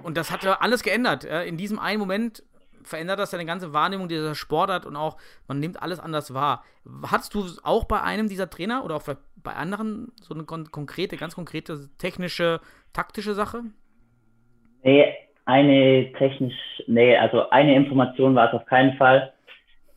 [0.02, 1.24] Und das hat alles geändert.
[1.24, 2.42] In diesem einen Moment
[2.82, 6.64] verändert das deine ganze Wahrnehmung dieser Sportart und auch, man nimmt alles anders wahr.
[7.06, 9.02] Hattest du auch bei einem dieser Trainer oder auch
[9.36, 12.60] bei anderen so eine konkrete, ganz konkrete technische,
[12.92, 13.64] taktische Sache?
[14.82, 15.14] Nee,
[15.50, 16.54] eine technisch,
[16.86, 19.32] nee, also eine Information war es auf keinen Fall.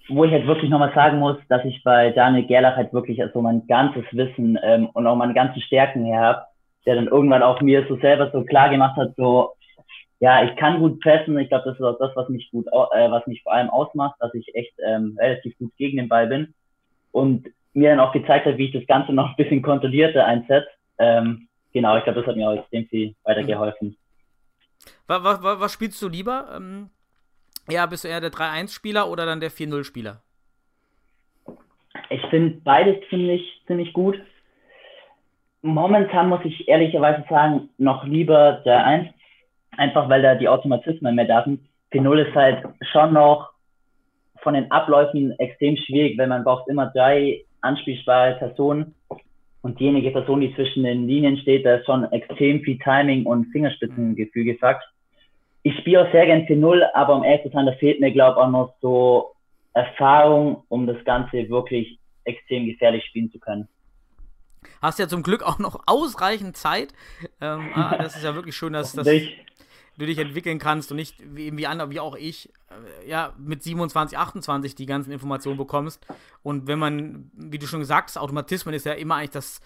[0.09, 3.41] Wo ich halt wirklich nochmal sagen muss, dass ich bei Daniel Gerlach halt wirklich also
[3.41, 6.41] mein ganzes Wissen ähm, und auch meine ganzen Stärken her habe,
[6.85, 9.53] der dann irgendwann auch mir so selber so klar gemacht hat, so,
[10.19, 11.37] ja, ich kann gut pressen.
[11.39, 14.15] Ich glaube, das ist auch das, was mich gut, äh, was mich vor allem ausmacht,
[14.19, 16.53] dass ich echt ähm, relativ gut gegen den Ball bin.
[17.11, 20.67] Und mir dann auch gezeigt hat, wie ich das Ganze noch ein bisschen kontrollierter einsetze.
[20.97, 23.95] Ähm, genau, ich glaube, das hat mir auch extrem viel weitergeholfen.
[25.07, 26.47] Was, was, was spielst du lieber?
[26.55, 26.89] Ähm,
[27.69, 30.21] ja, bist du eher der 3-1-Spieler oder dann der 4-0-Spieler?
[32.09, 34.19] Ich finde beides ziemlich, ziemlich gut.
[35.61, 39.09] Momentan muss ich ehrlicherweise sagen, noch lieber der 1,
[39.77, 41.61] einfach weil da die Automatismen mehr da sind.
[41.93, 43.53] 4-0 ist halt schon noch
[44.41, 48.93] von den Abläufen extrem schwierig, weil man braucht immer drei anspielbare Personen
[49.63, 53.45] und diejenige Person, die zwischen den Linien steht, da ist schon extrem viel Timing und
[53.51, 54.83] Fingerspitzengefühl gefragt.
[55.63, 58.39] Ich spiele auch sehr gern 4-0, aber um ehrlich zu sein, da fehlt mir, glaube
[58.39, 59.31] ich, auch noch so
[59.73, 63.69] Erfahrung, um das Ganze wirklich extrem gefährlich spielen zu können.
[64.81, 66.93] Hast ja zum Glück auch noch ausreichend Zeit.
[67.39, 69.07] Ähm, ah, das ist ja wirklich schön, dass, dass,
[69.97, 73.63] du dich entwickeln kannst und nicht wie, wie andere, wie auch ich, äh, ja, mit
[73.63, 76.05] 27, 28 die ganzen Informationen bekommst.
[76.41, 79.61] Und wenn man, wie du schon gesagt hast, Automatismen ist ja immer eigentlich das,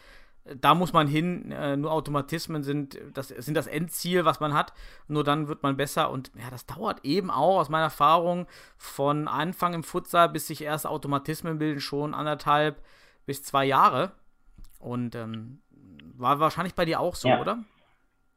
[0.60, 4.74] da muss man hin, äh, nur Automatismen sind das, sind das Endziel, was man hat.
[5.08, 9.28] Nur dann wird man besser und ja, das dauert eben auch aus meiner Erfahrung von
[9.28, 12.82] Anfang im Futsal bis sich erst Automatismen bilden, schon anderthalb
[13.26, 14.12] bis zwei Jahre.
[14.80, 15.62] Und ähm,
[16.16, 17.40] war wahrscheinlich bei dir auch so, ja.
[17.40, 17.60] oder?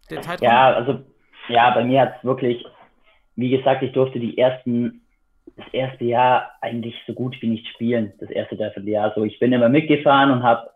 [0.09, 0.49] Der Zeitraum?
[0.49, 1.05] Ja, also
[1.51, 2.65] ja, bei mir hat es wirklich,
[3.37, 5.03] wie gesagt, ich durfte die ersten,
[5.57, 9.13] das erste Jahr eigentlich so gut wie nicht spielen, das erste Dreivierteljahr.
[9.15, 10.71] So, ich bin immer mitgefahren und habe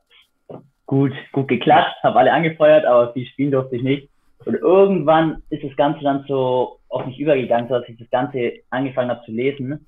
[0.87, 4.09] gut, gut geklatscht, habe alle angefeuert, aber viel spielen durfte ich nicht.
[4.45, 8.53] Und irgendwann ist das Ganze dann so auf mich übergegangen, so dass ich das Ganze
[8.71, 9.87] angefangen habe zu lesen.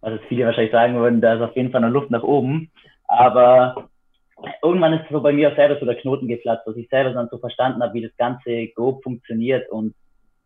[0.00, 2.70] Was jetzt viele wahrscheinlich sagen würden, da ist auf jeden Fall eine Luft nach oben.
[3.08, 3.88] Aber
[4.62, 7.38] irgendwann ist so bei mir selber so der Knoten geplatzt, dass ich selber dann so
[7.38, 9.94] verstanden habe, wie das Ganze grob funktioniert und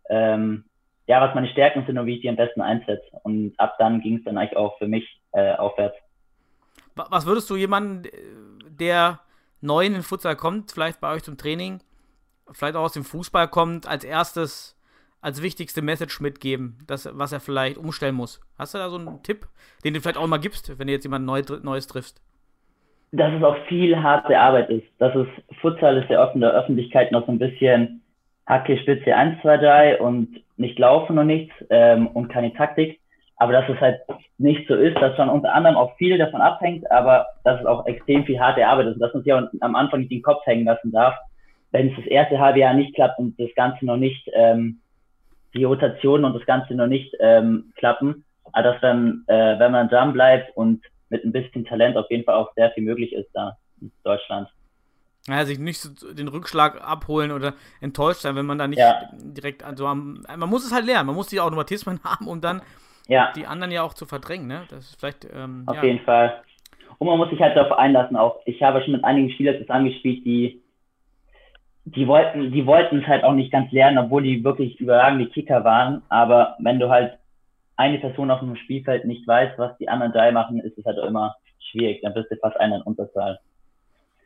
[0.09, 0.65] ähm,
[1.07, 3.05] ja, was meine Stärken sind und wie ich die am besten einsetze.
[3.23, 5.97] Und ab dann ging es dann eigentlich auch für mich äh, aufwärts.
[6.95, 8.09] Was würdest du jemanden,
[8.69, 9.21] der
[9.61, 11.81] neu in den Futsal kommt, vielleicht bei euch zum Training,
[12.51, 14.77] vielleicht auch aus dem Fußball kommt, als erstes,
[15.21, 18.41] als wichtigste Message mitgeben, das, was er vielleicht umstellen muss?
[18.59, 19.49] Hast du da so einen Tipp,
[19.85, 22.21] den du vielleicht auch mal gibst, wenn du jetzt jemand Neu Neues triffst?
[23.13, 24.87] Dass es auch viel harte Arbeit ist.
[24.99, 25.27] Dass es
[25.61, 28.03] Futsal ist ja oft in der Öffentlichkeit noch so ein bisschen
[28.47, 33.01] Hacke, Spitze 1, 2, 3 und nicht laufen und nichts ähm, und keine Taktik.
[33.37, 34.01] Aber dass es halt
[34.39, 37.87] nicht so ist, dass schon unter anderem auch viel davon abhängt, aber dass es auch
[37.87, 40.47] extrem viel harte Arbeit ist und dass man sich auch am Anfang nicht den Kopf
[40.47, 41.15] hängen lassen darf,
[41.73, 44.81] wenn es das erste halbe Jahr nicht klappt und das Ganze noch nicht, ähm,
[45.55, 49.89] die Rotation und das Ganze noch nicht ähm, klappen, aber dass dann, äh, wenn man
[49.89, 53.29] dran bleibt und mit ein bisschen Talent auf jeden Fall auch sehr viel möglich ist
[53.35, 54.49] da in Deutschland.
[55.29, 59.09] Ja, sich nicht so den Rückschlag abholen oder enttäuscht sein, wenn man da nicht ja.
[59.13, 62.63] direkt, also am, man muss es halt lernen, man muss die Automatismen haben, um dann
[63.07, 63.31] ja.
[63.37, 64.63] die anderen ja auch zu verdrängen, ne?
[64.71, 65.29] Das ist vielleicht.
[65.33, 65.85] Ähm, Auf ja.
[65.85, 66.43] jeden Fall.
[66.99, 68.41] Und man muss sich halt darauf einlassen auch.
[68.47, 70.63] Ich habe schon mit einigen Spielern zusammengespielt, die
[71.85, 75.65] die wollten, die wollten es halt auch nicht ganz lernen, obwohl die wirklich überragende Kicker
[75.65, 76.03] waren.
[76.09, 77.19] Aber wenn du halt
[77.77, 80.99] eine Person auf dem Spielfeld nicht weiß, was die anderen drei machen, ist es halt
[80.99, 81.37] immer
[81.71, 82.01] schwierig.
[82.03, 83.41] Dann bist du fast einer in Unterzahl.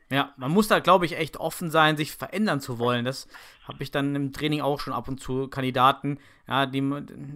[0.09, 3.03] Ja, man muss da, glaube ich, echt offen sein, sich verändern zu wollen.
[3.03, 3.27] Das
[3.67, 6.81] habe ich dann im Training auch schon ab und zu Kandidaten, ja, die,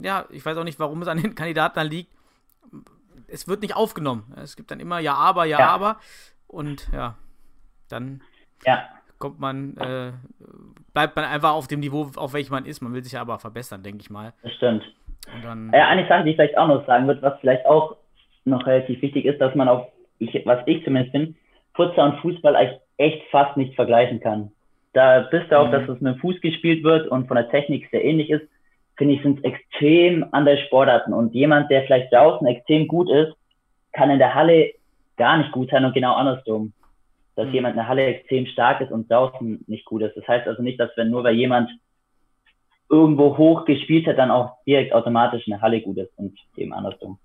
[0.01, 2.11] ja, ich weiß auch nicht, warum es an den Kandidaten dann liegt.
[3.27, 4.33] Es wird nicht aufgenommen.
[4.37, 5.69] Es gibt dann immer ja, aber, ja, ja.
[5.69, 5.97] aber.
[6.47, 7.17] Und ja,
[7.89, 8.21] dann
[8.65, 8.87] ja.
[9.19, 10.13] kommt man, äh,
[10.93, 12.81] bleibt man einfach auf dem Niveau, auf welchem man ist.
[12.81, 14.33] Man will sich aber verbessern, denke ich mal.
[14.43, 14.83] Das stimmt.
[15.33, 17.97] Und dann, ja, eine Sache, die ich vielleicht auch noch sagen würde, was vielleicht auch
[18.45, 19.87] noch relativ wichtig ist, dass man auf,
[20.19, 21.35] ich, was ich zumindest bin,
[21.73, 24.51] Futsal und Fußball eigentlich echt fast nicht vergleichen kann.
[24.93, 25.71] Da bist du auch, mhm.
[25.71, 28.45] dass es mit dem Fuß gespielt wird und von der Technik sehr ähnlich ist,
[28.97, 31.13] finde ich, sind es extrem andere Sportarten.
[31.13, 33.33] Und jemand, der vielleicht draußen extrem gut ist,
[33.93, 34.71] kann in der Halle
[35.17, 36.73] gar nicht gut sein und genau andersrum.
[37.35, 37.53] Dass mhm.
[37.53, 40.15] jemand in der Halle extrem stark ist und draußen nicht gut ist.
[40.17, 41.69] Das heißt also nicht, dass wenn nur weil jemand
[42.91, 46.73] irgendwo hoch gespielt hat, dann auch direkt automatisch in der Halle gut ist und eben
[46.73, 47.17] andersrum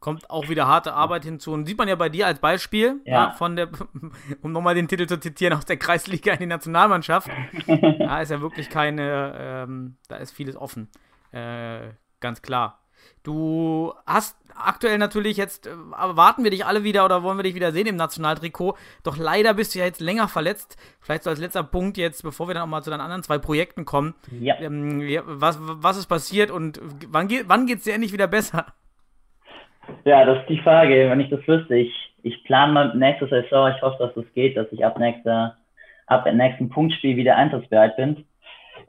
[0.00, 1.52] kommt auch wieder harte Arbeit hinzu.
[1.52, 3.12] Und sieht man ja bei dir als Beispiel, ja.
[3.12, 3.68] Ja, von der,
[4.42, 7.28] um nochmal den Titel zu zitieren, aus der Kreisliga in die Nationalmannschaft.
[7.98, 10.88] da ist ja wirklich keine, ähm, da ist vieles offen.
[11.32, 12.79] Äh, ganz klar.
[13.22, 17.54] Du hast aktuell natürlich jetzt, äh, erwarten wir dich alle wieder oder wollen wir dich
[17.54, 18.74] wieder sehen im Nationaltrikot.
[19.04, 20.76] Doch leider bist du ja jetzt länger verletzt.
[21.00, 23.38] Vielleicht so als letzter Punkt jetzt, bevor wir dann auch mal zu deinen anderen zwei
[23.38, 24.14] Projekten kommen.
[24.40, 24.58] Ja.
[24.60, 28.66] Ähm, was, was ist passiert und wann, geht, wann geht es dir endlich wieder besser?
[30.04, 31.10] Ja, das ist die Frage.
[31.10, 33.72] Wenn ich das wüsste, ich, ich plane mal nächste Saison.
[33.74, 35.56] Ich hoffe, dass das geht, dass ich ab nächster,
[36.06, 38.24] ab dem nächsten Punktspiel wieder einsatzbereit bin.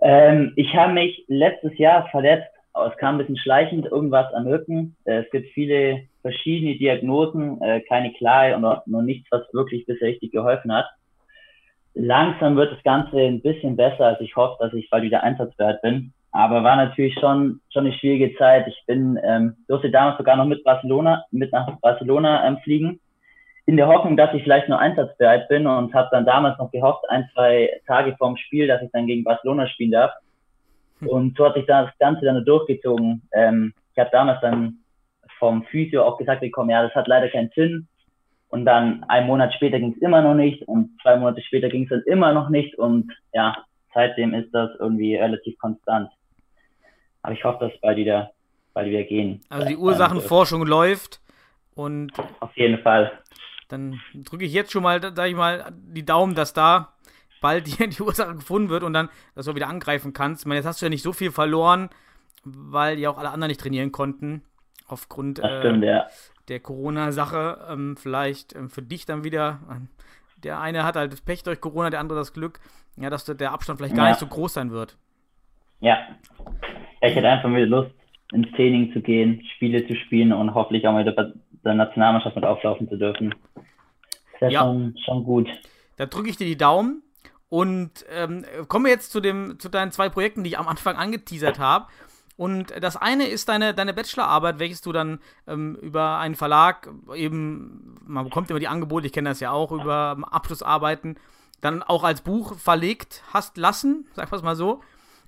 [0.01, 2.47] Ähm, ich habe mich letztes Jahr verletzt.
[2.73, 4.95] Es kam ein bisschen schleichend irgendwas am Rücken.
[5.05, 9.85] Äh, es gibt viele verschiedene Diagnosen, äh, keine klare und noch, noch nichts, was wirklich
[9.85, 10.85] bisher richtig geholfen hat.
[11.93, 15.81] Langsam wird das Ganze ein bisschen besser, als ich hoffe, dass ich bald wieder einsatzbereit
[15.81, 16.13] bin.
[16.31, 18.65] Aber war natürlich schon, schon eine schwierige Zeit.
[18.67, 23.01] Ich bin, ähm, durfte damals sogar noch mit Barcelona, mit nach Barcelona ähm, fliegen,
[23.65, 27.03] in der Hoffnung, dass ich vielleicht nur einsatzbereit bin und habe dann damals noch gehofft,
[27.09, 30.11] ein, zwei Tage vorm Spiel, dass ich dann gegen Barcelona spielen darf.
[31.07, 33.21] Und so hat sich das Ganze dann durchgezogen.
[33.33, 34.77] Ähm, ich habe damals dann
[35.39, 37.87] vom Physio auch gesagt bekommen, ja, das hat leider keinen Sinn.
[38.49, 41.83] Und dann einen Monat später ging es immer noch nicht und zwei Monate später ging
[41.83, 43.55] es dann immer noch nicht und ja,
[43.93, 46.09] seitdem ist das irgendwie relativ konstant.
[47.21, 48.31] Aber ich hoffe, dass bald wieder,
[48.73, 49.39] bald wieder gehen.
[49.49, 51.21] Also die Ursachenforschung läuft
[51.75, 52.11] und.
[52.41, 53.11] Auf jeden Fall.
[53.69, 56.89] Dann drücke ich jetzt schon mal, sag ich mal, die Daumen, dass da
[57.41, 60.43] bald die, die Ursache gefunden wird und dann, dass du wieder angreifen kannst.
[60.43, 61.89] Ich meine, jetzt hast du ja nicht so viel verloren,
[62.45, 64.43] weil ja auch alle anderen nicht trainieren konnten.
[64.87, 66.07] Aufgrund stimmt, äh, ja.
[66.47, 67.65] der Corona-Sache.
[67.69, 69.59] Ähm, vielleicht ähm, für dich dann wieder.
[70.43, 72.59] Der eine hat halt das Pech durch Corona, der andere das Glück,
[72.97, 74.11] ja, dass der Abstand vielleicht gar ja.
[74.11, 74.97] nicht so groß sein wird.
[75.81, 75.97] Ja,
[77.01, 77.91] ich hätte einfach wieder Lust,
[78.33, 81.31] ins Training zu gehen, Spiele zu spielen und hoffentlich auch mal bei
[81.63, 83.33] der Nationalmannschaft mit auflaufen zu dürfen.
[84.33, 84.59] Das wäre ja.
[84.61, 85.47] schon, schon gut.
[85.97, 87.03] Da drücke ich dir die Daumen.
[87.51, 90.95] Und ähm, kommen wir jetzt zu, dem, zu deinen zwei Projekten, die ich am Anfang
[90.95, 91.87] angeteasert habe.
[92.37, 97.99] Und das eine ist deine, deine Bachelorarbeit, welches du dann ähm, über einen Verlag eben,
[98.05, 101.17] man bekommt immer die Angebote, ich kenne das ja auch, über Abschlussarbeiten,
[101.59, 104.81] dann auch als Buch verlegt hast lassen, sag wir mal so.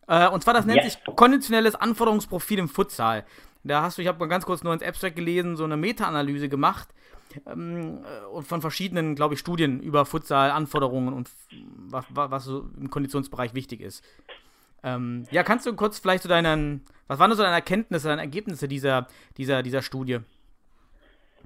[0.07, 0.85] Äh, und zwar, das nennt ja.
[0.85, 3.25] sich konditionelles Anforderungsprofil im Futsal.
[3.65, 6.47] Da hast du, ich habe mal ganz kurz nur ins Abstract gelesen, so eine Meta-Analyse
[6.47, 6.93] gemacht ähm,
[7.45, 11.29] und von verschiedenen, glaube ich, Studien über Futsal-Anforderungen und
[11.89, 14.03] was, was so im Konditionsbereich wichtig ist.
[14.83, 18.67] Ähm, ja, kannst du kurz vielleicht zu deinen, was waren so deine Erkenntnisse, deine Ergebnisse
[18.67, 20.19] dieser, dieser, dieser Studie?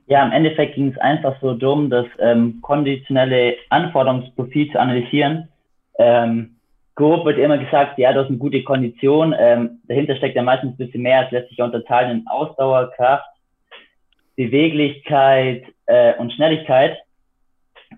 [0.08, 5.50] Ja, im Endeffekt ging es einfach so darum, das ähm, konditionelle Anforderungsprofil zu analysieren.
[6.00, 6.56] Ähm,
[6.96, 9.36] grob wird immer gesagt, ja, du hast eine gute Kondition.
[9.38, 11.26] Ähm, dahinter steckt ja meistens ein bisschen mehr.
[11.26, 13.28] Es lässt sich unterteilen in Ausdauer, Kraft,
[14.38, 16.98] Beweglichkeit äh, und Schnelligkeit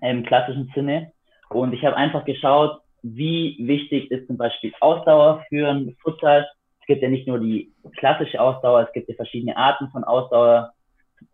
[0.00, 1.12] im klassischen Sinne.
[1.50, 6.48] Und ich habe einfach geschaut, wie wichtig ist zum Beispiel Ausdauer für einen Futsal.
[6.80, 10.72] Es gibt ja nicht nur die klassische Ausdauer, es gibt ja verschiedene Arten von Ausdauer.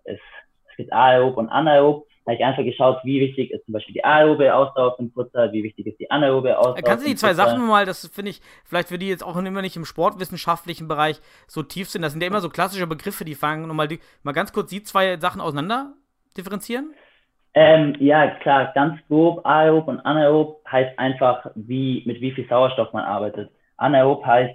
[0.05, 0.21] Es,
[0.77, 2.07] es gibt aerob und anaerob.
[2.25, 5.53] Da habe ich einfach geschaut, wie wichtig ist zum Beispiel die aerobe Ausdauer den Futsal,
[5.53, 6.83] wie wichtig ist die anaerobe Ausdauer.
[6.83, 9.63] Kannst du die zwei Sachen mal, das finde ich, vielleicht für die jetzt auch immer
[9.63, 13.37] nicht im sportwissenschaftlichen Bereich so tief sind, das sind ja immer so klassische Begriffe, die
[13.37, 15.93] fangen, nochmal die, mal ganz kurz die zwei Sachen auseinander
[16.37, 16.93] differenzieren?
[17.55, 22.93] Ähm, ja, klar, ganz grob, aerob und anaerob heißt einfach, wie, mit wie viel Sauerstoff
[22.93, 23.51] man arbeitet.
[23.77, 24.55] Anaerob heißt,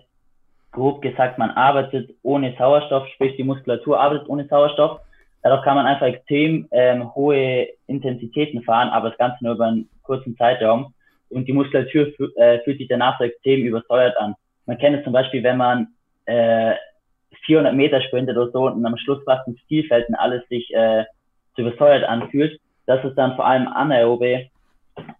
[0.71, 4.99] grob gesagt, man arbeitet ohne Sauerstoff, sprich die Muskulatur arbeitet ohne Sauerstoff.
[5.43, 9.89] Dadurch kann man einfach extrem ähm, hohe Intensitäten fahren, aber das Ganze nur über einen
[10.03, 10.93] kurzen Zeitraum.
[11.29, 14.35] Und die Muskulatur äh, fühlt sich danach so extrem übersäuert an.
[14.65, 15.87] Man kennt es zum Beispiel, wenn man
[16.25, 16.73] äh,
[17.45, 20.73] 400 Meter sprintet oder so und am Schluss fast ins Ziel fällt und alles sich
[20.73, 21.05] äh,
[21.55, 22.59] zu übersäuert anfühlt.
[22.85, 24.47] Das ist dann vor allem anaerobe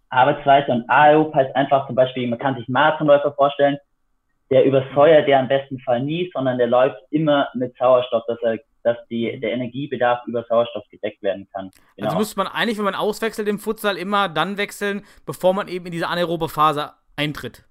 [0.09, 3.77] Arbeitsweise und aerob heißt einfach zum Beispiel, man kann sich Marathonläufer vorstellen,
[4.49, 8.59] der übersäuert der am besten Fall nie, sondern der läuft immer mit Sauerstoff, dass er
[8.83, 11.69] dass die, der Energiebedarf über Sauerstoff gedeckt werden kann.
[11.95, 12.07] Genau.
[12.07, 15.85] Also müsste man eigentlich, wenn man auswechselt im Futsal, immer dann wechseln, bevor man eben
[15.85, 17.65] in diese anaerobe Phase eintritt.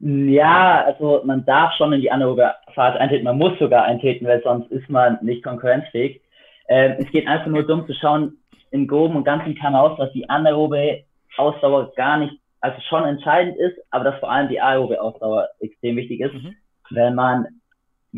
[0.00, 4.42] Ja, also man darf schon in die anaerobe Phase eintreten, man muss sogar eintreten, weil
[4.42, 6.22] sonst ist man nicht konkurrenzfähig.
[6.68, 8.38] Ähm, es geht einfach nur darum zu schauen,
[8.70, 11.04] im Groben und Ganzen kam aus, dass die anaerobe
[11.36, 15.96] Ausdauer gar nicht, also schon entscheidend ist, aber dass vor allem die aerobe Ausdauer extrem
[15.96, 16.54] wichtig ist, mhm.
[16.90, 17.46] wenn man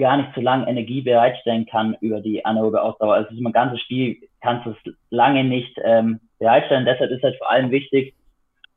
[0.00, 3.14] gar nicht so lange Energie bereitstellen kann über die anaerobe Ausdauer.
[3.14, 6.84] Also ein ganzes Spiel kannst du es lange nicht ähm, bereitstellen.
[6.86, 8.14] Deshalb ist halt vor allem wichtig,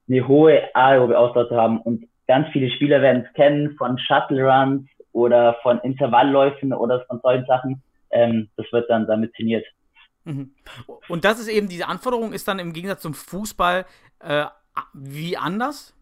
[0.08, 1.82] eine hohe aerobe Ausdauer zu haben.
[1.82, 7.20] Und ganz viele Spieler werden es kennen von Shuttle Runs oder von Intervallläufen oder von
[7.22, 7.82] solchen Sachen.
[8.12, 9.66] Ähm, das wird dann damit trainiert.
[10.26, 10.52] Mhm.
[11.08, 13.86] Und das ist eben, diese Anforderung ist dann im Gegensatz zum Fußball
[14.20, 14.46] äh,
[14.94, 15.96] wie anders?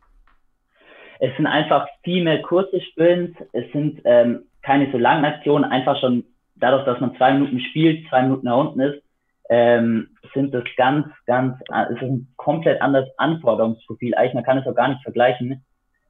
[1.20, 6.00] Es sind einfach viel mehr kurze Sprints, es sind ähm, keine so langen Aktionen, einfach
[6.00, 6.24] schon
[6.56, 9.04] dadurch, dass man zwei Minuten spielt, zwei Minuten da unten ist,
[9.50, 11.58] ähm, sind das ganz, ganz,
[11.90, 14.16] es ist ein komplett anderes Anforderungsprofil.
[14.16, 15.64] Eigentlich, man kann es auch gar nicht vergleichen.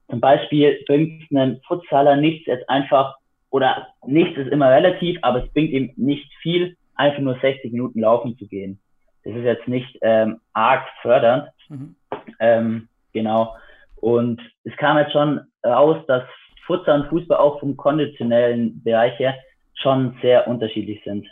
[0.10, 3.16] Zum Beispiel bringt einen Futsaler nichts jetzt einfach,
[3.50, 8.02] oder nichts ist immer relativ, aber es bringt ihm nicht viel, einfach nur 60 Minuten
[8.02, 8.80] laufen zu gehen.
[9.24, 11.50] Das ist jetzt nicht ähm, arg fördernd.
[11.70, 11.96] Mhm.
[12.40, 13.56] Ähm, genau.
[13.96, 16.24] Und es kam jetzt schon raus, dass
[16.72, 19.36] Futsal und Fußball auch vom konditionellen Bereich her
[19.74, 21.28] schon sehr unterschiedlich sind.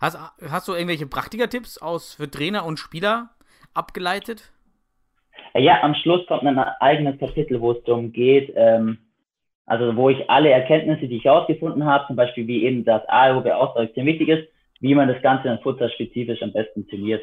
[0.00, 3.30] Hast, hast du irgendwelche Praktikertipps aus für Trainer und Spieler
[3.74, 4.52] abgeleitet?
[5.54, 8.98] Ja, am Schluss kommt ein eigenes Kapitel, wo es darum geht, ähm,
[9.66, 13.56] also wo ich alle Erkenntnisse, die ich herausgefunden habe, zum Beispiel wie eben das aerobe
[13.56, 14.48] Ausdauer extrem wichtig ist,
[14.80, 17.22] wie man das Ganze in Futsal spezifisch am besten trainiert.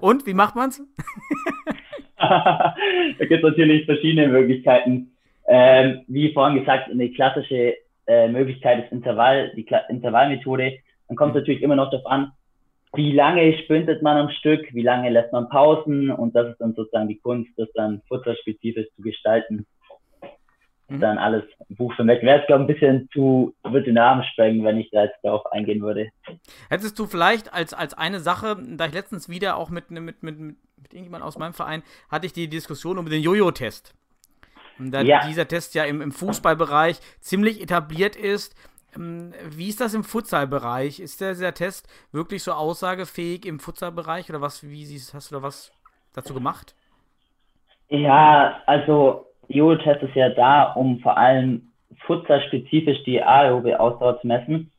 [0.00, 0.82] Und wie macht man's?
[2.16, 2.74] da
[3.18, 5.13] gibt es natürlich verschiedene Möglichkeiten.
[5.46, 7.74] Ähm, wie vorhin gesagt, eine klassische
[8.06, 10.78] äh, Möglichkeit ist Intervall, die Kla Intervallmethode.
[11.08, 12.32] Dann kommt es natürlich immer noch darauf an,
[12.94, 16.74] wie lange sprintet man am Stück, wie lange lässt man Pausen und das ist dann
[16.74, 19.66] sozusagen die Kunst, das dann futterspezifisch zu gestalten.
[20.88, 21.00] Mhm.
[21.00, 22.22] Dann alles Buch für Mac.
[22.22, 25.18] Wäre es, glaube ich, ein bisschen zu, würde den Namen sprengen, wenn ich da jetzt
[25.22, 26.08] darauf eingehen würde.
[26.68, 30.38] Hättest du vielleicht als, als eine Sache, da ich letztens wieder auch mit, mit, mit,
[30.38, 30.56] mit
[30.92, 33.94] irgendjemand aus meinem Verein, hatte ich die Diskussion um den Jojo-Test.
[34.78, 35.26] Da ja.
[35.26, 38.54] dieser Test ja im, im Fußballbereich ziemlich etabliert ist.
[38.96, 41.00] Ähm, wie ist das im Futsalbereich?
[41.00, 44.62] Ist der, dieser Test wirklich so aussagefähig im Futsalbereich oder was?
[44.62, 45.72] Wie siehst, hast du da was
[46.12, 46.74] dazu gemacht?
[47.88, 51.70] Ja, also Jojo-Test ist ja da, um vor allem
[52.06, 54.72] futsalspezifisch die aerobe Ausdauer zu messen.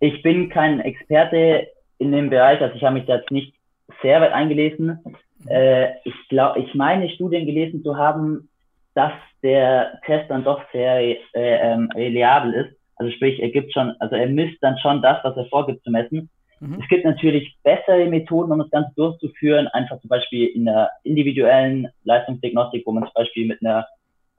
[0.00, 3.54] Ich bin kein Experte in dem Bereich, also ich habe mich da jetzt nicht
[4.02, 4.98] sehr weit eingelesen.
[5.46, 8.49] Äh, ich glaube, ich meine Studien gelesen zu haben,
[8.94, 9.12] dass
[9.42, 12.76] der Test dann doch sehr äh, ähm, reliabel ist.
[12.96, 15.90] Also sprich, er gibt schon, also er misst dann schon das, was er vorgibt zu
[15.90, 16.28] messen.
[16.60, 16.78] Mhm.
[16.82, 21.88] Es gibt natürlich bessere Methoden, um das Ganze durchzuführen, einfach zum Beispiel in der individuellen
[22.04, 23.86] Leistungsdiagnostik, wo man zum Beispiel mit einer,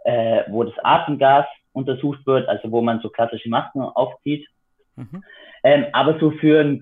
[0.06, 4.47] äh, wo das Atemgas untersucht wird, also wo man so klassische Masken aufzieht.
[4.95, 5.24] Mhm.
[5.64, 6.80] Ähm, aber so für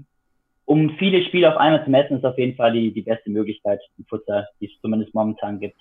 [0.66, 3.80] um viele Spiele auf einmal zu messen, ist auf jeden Fall die, die beste Möglichkeit
[3.98, 5.80] im Futsal, die es zumindest momentan gibt.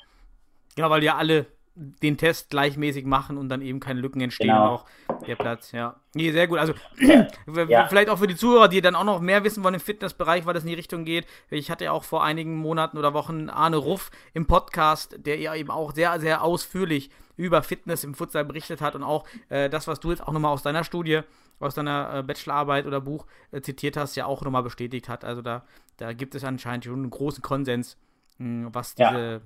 [0.77, 1.47] Genau, weil ja alle
[1.81, 4.49] den Test gleichmäßig machen und dann eben keine Lücken entstehen.
[4.49, 4.75] Genau.
[4.75, 4.85] Auch
[5.27, 5.95] der Platz, ja.
[6.15, 6.59] Nee, sehr gut.
[6.59, 6.75] Also,
[7.69, 7.87] Ja.
[7.87, 10.55] vielleicht auch für die Zuhörer, die dann auch noch mehr wissen wollen im Fitnessbereich, weil
[10.55, 11.27] das in die Richtung geht.
[11.51, 15.55] Ich hatte ja auch vor einigen Monaten oder Wochen Arne Ruff im Podcast, der ja
[15.55, 19.87] eben auch sehr, sehr ausführlich über Fitness im Futsal berichtet hat und auch äh, das,
[19.87, 21.21] was du jetzt auch nochmal aus deiner Studie,
[21.61, 25.25] aus deiner äh, Bachelorarbeit oder Buch äh, zitiert hast, ja auch nochmal bestätigt hat.
[25.25, 25.65] Also da,
[25.99, 27.97] da gibt es anscheinend schon einen großen Konsens,
[28.39, 29.41] mh, was Ja.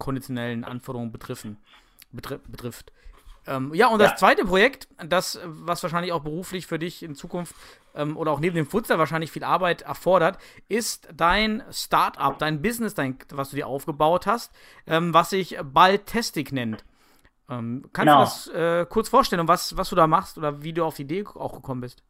[0.00, 1.58] Konditionellen Anforderungen betreffen,
[2.12, 2.92] betri betrifft.
[3.46, 4.06] Ähm, ja, und Ja.
[4.10, 7.54] das zweite Projekt, das, was wahrscheinlich auch beruflich für dich in Zukunft
[7.94, 10.38] ähm, oder auch neben dem Futsal wahrscheinlich viel Arbeit erfordert,
[10.68, 14.54] ist dein Startup, dein Business, dein, was du dir aufgebaut hast,
[14.86, 16.84] ähm, was sich Baltastic nennt.
[17.50, 18.16] Ähm, kannst Genau.
[18.16, 21.02] du das äh, kurz vorstellen, was, was du da machst oder wie du auf die
[21.02, 22.02] Idee auch gekommen bist?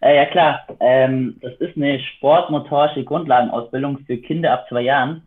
[0.00, 5.25] Äh, ja klar, ähm, das ist eine sportmotorische Grundlagenausbildung für Kinder ab zwei Jahren.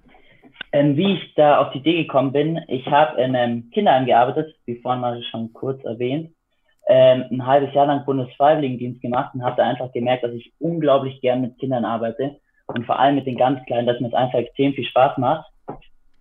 [0.71, 4.55] Ähm, wie ich da auf die Idee gekommen bin, ich habe in einem Kinderheim gearbeitet,
[4.65, 6.31] wie vorhin mal schon kurz erwähnt,
[6.87, 11.21] ähm, ein halbes Jahr lang Bundesfreiwilligendienst gemacht und habe da einfach gemerkt, dass ich unglaublich
[11.21, 14.39] gern mit Kindern arbeite und vor allem mit den ganz Kleinen, dass mir das einfach
[14.39, 15.49] extrem viel Spaß macht.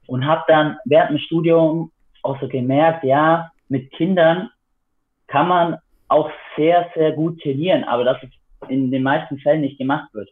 [0.06, 1.92] Und habe dann während dem Studium
[2.22, 4.48] auch so gemerkt, ja, mit Kindern
[5.26, 5.78] kann man
[6.08, 8.30] auch sehr, sehr gut trainieren, aber dass es
[8.70, 10.30] in den meisten Fällen nicht gemacht wird.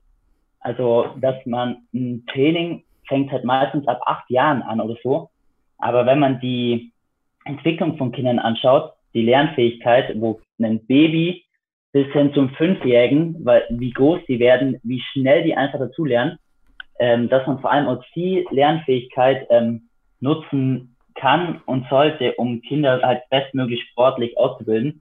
[0.61, 5.31] Also, dass man ein Training fängt halt meistens ab acht Jahren an oder so.
[5.79, 6.93] Aber wenn man die
[7.45, 11.45] Entwicklung von Kindern anschaut, die Lernfähigkeit, wo ein Baby
[11.93, 16.39] bis hin zum Fünfjährigen, weil wie groß die werden, wie schnell die einfach dazulernen,
[16.99, 19.89] ähm, dass man vor allem auch die Lernfähigkeit ähm,
[20.21, 25.01] nutzen kann und sollte, um Kinder halt bestmöglich sportlich auszubilden.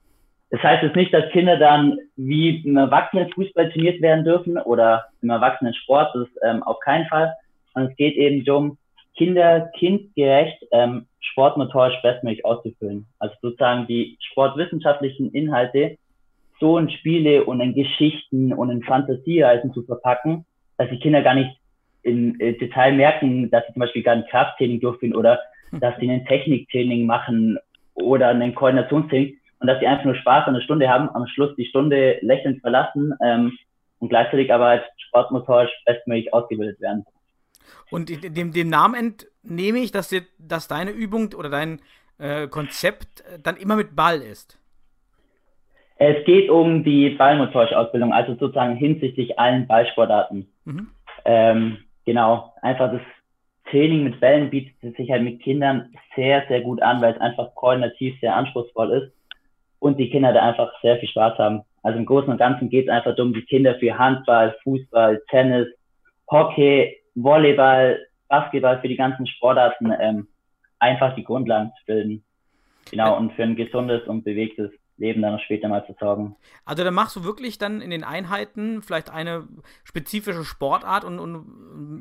[0.52, 5.30] Das heißt jetzt nicht, dass Kinder dann wie im Erwachsenenfußball trainiert werden dürfen oder im
[5.30, 7.34] Erwachsenensport, das ist ähm, auf keinen Fall.
[7.76, 8.78] Und es geht eben darum,
[9.16, 13.06] Kinder kindgerecht ähm, sportmotorisch bestmöglich auszufüllen.
[13.20, 15.98] Also sozusagen die sportwissenschaftlichen Inhalte
[16.60, 20.46] so in Spiele und in Geschichten und in Fantasiereisen zu verpacken,
[20.78, 21.52] dass die Kinder gar nicht
[22.04, 25.40] im äh, Detail merken, dass sie zum Beispiel gar ein Krafttraining durchführen oder
[25.72, 27.58] dass sie ein Techniktraining machen
[27.96, 31.56] oder ein Koordinationstraining und dass sie einfach nur Spaß an der Stunde haben, am Schluss
[31.56, 33.58] die Stunde lächelnd verlassen ähm,
[34.00, 37.06] und gleichzeitig aber halt sportmotorisch bestmöglich ausgebildet werden.
[37.92, 41.82] Und de- dem, dem Namen entnehme ich, dass, dir, dass deine Übung oder dein
[42.18, 44.60] äh, Konzept äh, dann immer mit Ball ist.
[45.98, 50.52] Es geht um die ballmotorische Ausbildung, also sozusagen hinsichtlich allen Ballsportarten.
[50.66, 50.90] Mhm.
[51.24, 53.02] Ähm, genau, einfach das
[53.72, 57.56] Training mit Bällen bietet sich halt mit Kindern sehr, sehr gut an, weil es einfach
[57.56, 59.14] koordinativ sehr anspruchsvoll ist
[59.80, 61.62] und die Kinder da einfach sehr viel Spaß haben.
[61.82, 65.68] Also im Großen und Ganzen geht es einfach darum, die Kinder für Handball, Fußball, Tennis,
[66.30, 70.28] Hockey, Volleyball, Basketball, für die ganzen Sportarten ähm,
[70.80, 72.24] einfach die Grundlagen zu bilden.
[72.92, 76.36] Genau, und für ein gesundes und bewegtes Leben dann auch später mal zu sorgen.
[76.64, 79.48] Also dann machst du wirklich dann in den Einheiten vielleicht eine
[79.84, 81.36] spezifische Sportart und, und,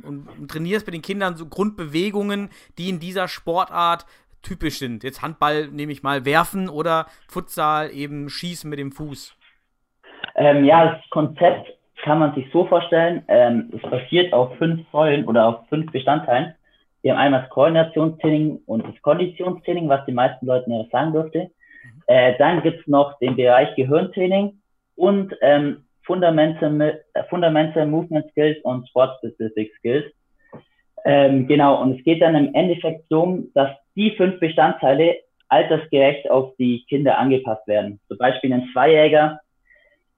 [0.05, 4.07] und, und trainierst mit den Kindern so Grundbewegungen, die in dieser Sportart
[4.43, 5.03] typisch sind.
[5.03, 9.37] Jetzt Handball nehme ich mal werfen oder Futsal eben schießen mit dem Fuß.
[10.37, 11.73] Ähm, ja, das Konzept
[12.05, 16.55] kann man sich so vorstellen, ähm, es basiert auf fünf Säulen oder auf fünf Bestandteilen.
[17.01, 21.51] Wir haben einmal das Koordinationstraining und das Konditionstraining, was die meisten Leuten ja sagen dürfte.
[22.07, 24.61] Äh, dann gibt's noch den Bereich Gehirntraining
[24.97, 30.05] und ähm, Fundamental, äh, Fundamental Movement Skills und Sport Specific Skills.
[31.07, 35.17] Ähm, genau, und es geht dann im Endeffekt darum, dass die fünf Bestandteile
[35.49, 37.99] altersgerecht auf die Kinder angepasst werden.
[38.09, 39.41] Zum Beispiel ein Zweijähriger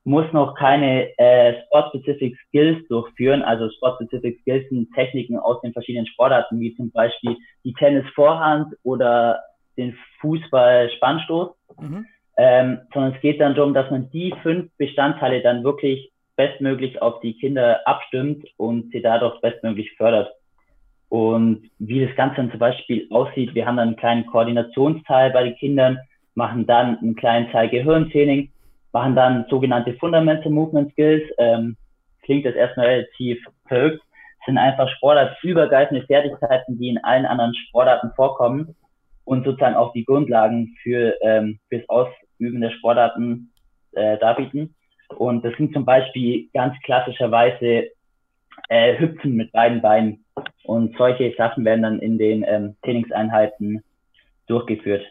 [0.07, 3.43] muss noch keine äh, Sport-Specific Skills durchführen.
[3.43, 9.41] Also Sport-Specific Skills sind Techniken aus den verschiedenen Sportarten, wie zum Beispiel die Tennis-Vorhand oder
[9.77, 11.49] den Fußball-Spannstoß.
[11.81, 12.07] Mhm.
[12.39, 17.19] Ähm, sondern es geht dann darum, dass man die fünf Bestandteile dann wirklich bestmöglich auf
[17.21, 20.31] die Kinder abstimmt und sie dadurch bestmöglich fördert.
[21.09, 25.43] Und wie das Ganze dann zum Beispiel aussieht, wir haben dann einen kleinen Koordinationsteil bei
[25.43, 25.99] den Kindern,
[26.37, 28.53] machen dann einen kleinen Teil Gehirntraining,
[28.97, 31.23] machen dann sogenannte Fundamental Movement Skills.
[31.37, 31.77] Ähm,
[32.23, 34.01] klingt das erstmal relativ verrückt,
[34.47, 38.75] sind einfach sportartübergreifende Fertigkeiten, die in allen anderen Sportarten vorkommen
[39.27, 43.53] und sozusagen auch die Grundlagen für ähm, fürs Ausüben der Sportarten
[43.93, 44.75] äh, darbieten.
[45.15, 47.91] Und das sind zum Beispiel ganz klassischerweise
[48.71, 50.25] äh, Hüpfen mit beiden Beinen.
[50.65, 53.83] Und solche Sachen werden dann in den ähm, Trainingseinheiten
[54.47, 55.05] durchgeführt.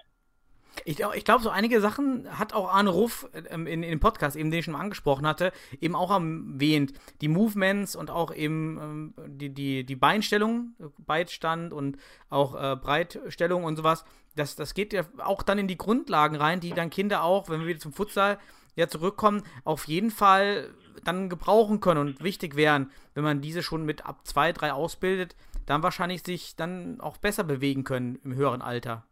[0.84, 4.36] Ich, ich glaube, so einige Sachen hat auch Arne Ruff ähm, in, in dem Podcast,
[4.36, 6.94] eben den ich schon mal angesprochen hatte, eben auch erwähnt.
[7.22, 11.98] Die Movements und auch eben ähm, die, die, die Beinstellung, Beitstand und
[12.30, 14.04] auch äh, Breitstellung und sowas.
[14.36, 17.62] das, das geht ja auch dann in die Grundlagen rein, die dann Kinder auch, wenn
[17.62, 18.38] wir wieder zum Futsal
[18.76, 20.74] ja zurückkommen, auf jeden Fall
[21.04, 25.36] dann gebrauchen können und wichtig wären, wenn man diese schon mit ab zwei, drei ausbildet,
[25.66, 29.06] dann wahrscheinlich sich dann auch besser bewegen können im höheren Alter.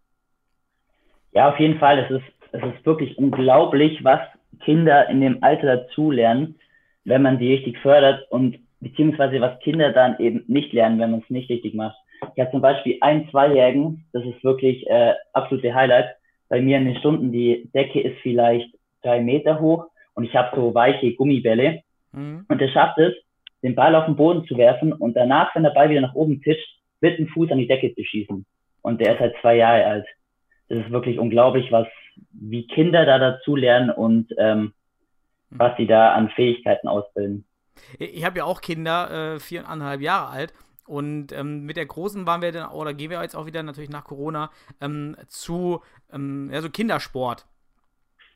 [1.34, 1.99] Ja, auf jeden Fall.
[1.99, 4.19] Es ist, es ist wirklich unglaublich, was
[4.63, 6.55] Kinder in dem Alter dazulernen,
[7.05, 11.21] wenn man sie richtig fördert und beziehungsweise was Kinder dann eben nicht lernen, wenn man
[11.21, 11.97] es nicht richtig macht.
[12.36, 16.15] Ich habe zum Beispiel einen Zweijährigen, das ist wirklich äh, absolute Highlight.
[16.49, 18.69] Bei mir in den Stunden, die Decke ist vielleicht
[19.01, 21.81] drei Meter hoch und ich habe so weiche Gummibälle.
[22.11, 22.45] Mhm.
[22.47, 23.13] Und er schafft es,
[23.63, 26.41] den Ball auf den Boden zu werfen und danach, wenn der Ball wieder nach oben
[26.41, 28.45] tischt, mit dem Fuß an die Decke zu schießen.
[28.81, 30.05] Und der ist halt zwei Jahre alt.
[30.74, 31.88] Das ist wirklich unglaublich, was
[32.32, 34.71] wie Kinder da dazu lernen und ähm, mhm.
[35.49, 37.45] was sie da an Fähigkeiten ausbilden.
[37.99, 40.53] Ich habe ja auch Kinder, äh, viereinhalb Jahre alt.
[40.86, 43.89] Und ähm, mit der Großen waren wir dann, oder gehen wir jetzt auch wieder natürlich
[43.89, 44.51] nach Corona,
[44.82, 47.45] ähm, zu ähm, ja, so Kindersport.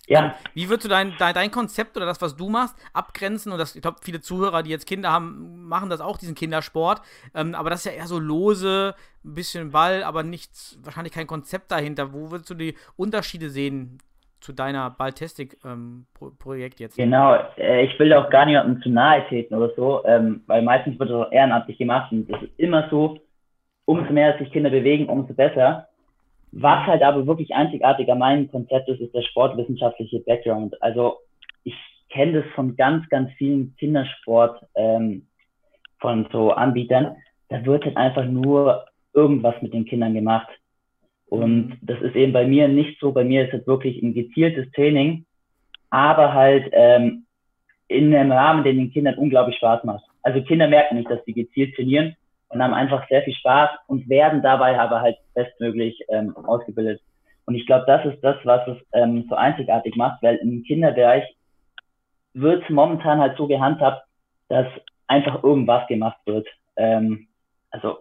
[0.07, 0.35] Ja.
[0.53, 3.51] Wie würdest du dein, dein, dein, Konzept oder das, was du machst, abgrenzen?
[3.51, 7.01] Und das, ich glaube, viele Zuhörer, die jetzt Kinder haben, machen das auch, diesen Kindersport.
[7.35, 8.95] Ähm, aber das ist ja eher so lose,
[9.25, 12.13] ein bisschen Ball, aber nichts, wahrscheinlich kein Konzept dahinter.
[12.13, 13.97] Wo würdest du die Unterschiede sehen
[14.39, 16.95] zu deiner Balltastic-Projekt ähm, jetzt?
[16.95, 20.97] Genau, äh, ich will auch gar niemandem zu nahe treten oder so, ähm, weil meistens
[20.97, 23.19] wird das auch ehrenamtlich gemacht und das ist immer so,
[23.85, 25.89] umso mehr sich Kinder bewegen, umso besser.
[26.59, 30.81] Was halt aber wirklich einzigartig an meinem Konzept ist, ist der sportwissenschaftliche Background.
[30.81, 31.17] Also
[31.63, 31.75] ich
[32.09, 35.27] kenne das von ganz, ganz vielen Kindersport ähm,
[35.99, 37.15] von so Anbietern.
[37.49, 40.47] Da wird halt einfach nur irgendwas mit den Kindern gemacht.
[41.27, 41.77] Und mhm.
[41.83, 43.11] das ist eben bei mir nicht so.
[43.11, 45.25] Bei mir ist es wirklich ein gezieltes Training,
[45.91, 47.25] aber halt ähm,
[47.87, 50.03] in einem Rahmen, den den Kindern unglaublich Spaß macht.
[50.23, 52.15] Also Kinder merken nicht, dass sie gezielt trainieren,
[52.49, 57.01] und haben einfach sehr viel Spaß und werden dabei aber halt bestmöglich ähm, ausgebildet.
[57.45, 61.23] Und ich glaube, das ist das, was es ähm, so einzigartig macht, weil im Kinderbereich
[62.33, 64.03] wird es momentan halt so gehandhabt,
[64.49, 64.67] dass
[65.07, 66.47] einfach irgendwas gemacht wird.
[66.75, 67.27] Ähm,
[67.71, 67.97] also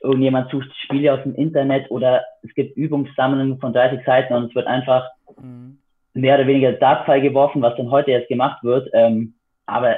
[0.00, 4.54] irgendjemand sucht Spiele aus dem Internet oder es gibt Übungssammlungen von 30 Seiten und es
[4.54, 5.08] wird einfach
[5.40, 5.78] mhm.
[6.14, 8.88] mehr oder weniger Dartpfeil geworfen, was dann heute jetzt gemacht wird.
[8.92, 9.34] Ähm,
[9.66, 9.96] aber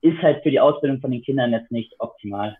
[0.00, 2.56] ist halt für die Ausbildung von den Kindern jetzt nicht optimal.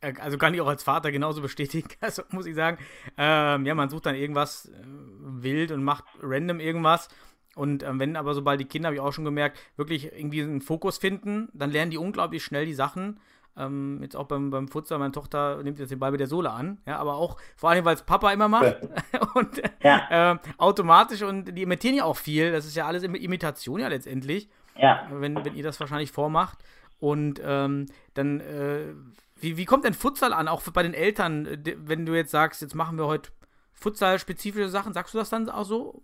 [0.00, 2.78] Äh, also kann ich auch als Vater genauso bestätigen, also muss ich sagen.
[3.16, 4.72] Ähm, ja, man sucht dann irgendwas äh,
[5.20, 7.08] wild und macht random irgendwas.
[7.56, 10.60] Und ähm, wenn aber sobald die Kinder, habe ich auch schon gemerkt, wirklich irgendwie einen
[10.60, 13.18] Fokus finden, dann lernen die unglaublich schnell die Sachen.
[13.56, 16.50] Ähm, jetzt auch beim, beim Futsal, meine Tochter nimmt jetzt den Ball mit der Sohle
[16.50, 18.76] an, ja, aber auch vor allem, weil es Papa immer macht
[19.34, 20.32] und ja.
[20.32, 24.48] äh, automatisch und die imitieren ja auch viel, das ist ja alles Imitation ja letztendlich,
[24.76, 25.06] ja.
[25.10, 26.58] Wenn, wenn ihr das wahrscheinlich vormacht
[27.00, 28.94] und ähm, dann äh,
[29.40, 32.74] wie, wie kommt denn Futsal an, auch bei den Eltern, wenn du jetzt sagst, jetzt
[32.74, 33.30] machen wir heute
[33.72, 36.02] Futsal-spezifische Sachen, sagst du das dann auch so?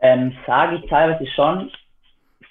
[0.00, 1.70] Ähm, sage ich teilweise schon.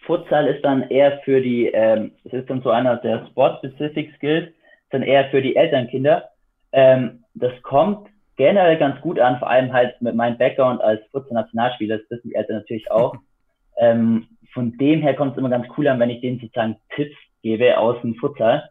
[0.05, 4.53] Futsal ist dann eher für die, ähm, es ist dann so einer der Sport-Specific Skills,
[4.91, 6.29] dann eher für die Elternkinder.
[6.71, 11.97] Ähm, das kommt generell ganz gut an, vor allem halt mit meinem Background als Futsal-Nationalspieler,
[11.97, 13.15] das wissen die Eltern natürlich auch.
[13.77, 17.15] ähm, von dem her kommt es immer ganz cool an, wenn ich denen sozusagen Tipps
[17.41, 18.69] gebe aus dem Futsal.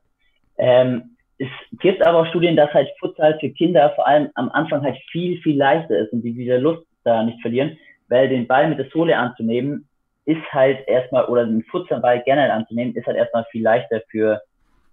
[0.59, 1.49] Ähm, es
[1.81, 5.41] gibt aber auch Studien, dass halt Futsal für Kinder vor allem am Anfang halt viel,
[5.43, 7.77] viel leichter ist und die wieder Lust da nicht verlieren,
[8.09, 9.89] weil den Ball mit der Sohle anzunehmen
[10.27, 14.41] ist halt erstmal, oder den Futsalball generell anzunehmen, ist halt erstmal viel leichter für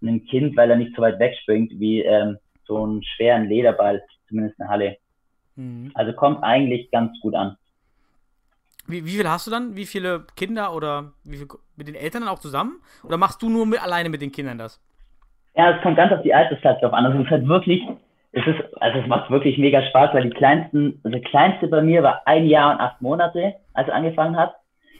[0.02, 4.60] ein Kind, weil er nicht so weit wegspringt wie ähm, so einen schweren Lederball, zumindest
[4.60, 4.98] eine Halle.
[5.56, 5.92] Mhm.
[5.94, 7.56] Also kommt eigentlich ganz gut an.
[8.88, 9.76] Wie, wie viel hast du dann?
[9.76, 12.82] Wie viele Kinder oder wie viel, mit den Eltern dann auch zusammen?
[13.04, 14.82] Oder machst du nur mit, alleine mit den Kindern das?
[15.56, 17.06] Ja, es kommt ganz auf die Altersklasse drauf an.
[17.06, 17.82] Also es ist halt wirklich,
[18.32, 21.82] es ist, also es macht wirklich mega Spaß, weil die kleinsten, also der kleinste bei
[21.82, 24.56] mir war ein Jahr und acht Monate, als er angefangen hat.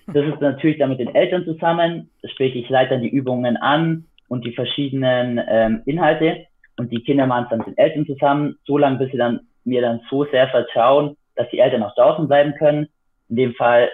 [0.08, 4.06] Das ist natürlich dann mit den Eltern zusammen, sprich ich leite dann die Übungen an
[4.28, 6.46] und die verschiedenen ähm, Inhalte
[6.78, 9.42] und die Kinder machen es dann mit den Eltern zusammen, so lange bis sie dann
[9.64, 12.90] mir dann so sehr vertrauen, dass die Eltern auch draußen bleiben können.
[13.30, 13.90] In dem Fall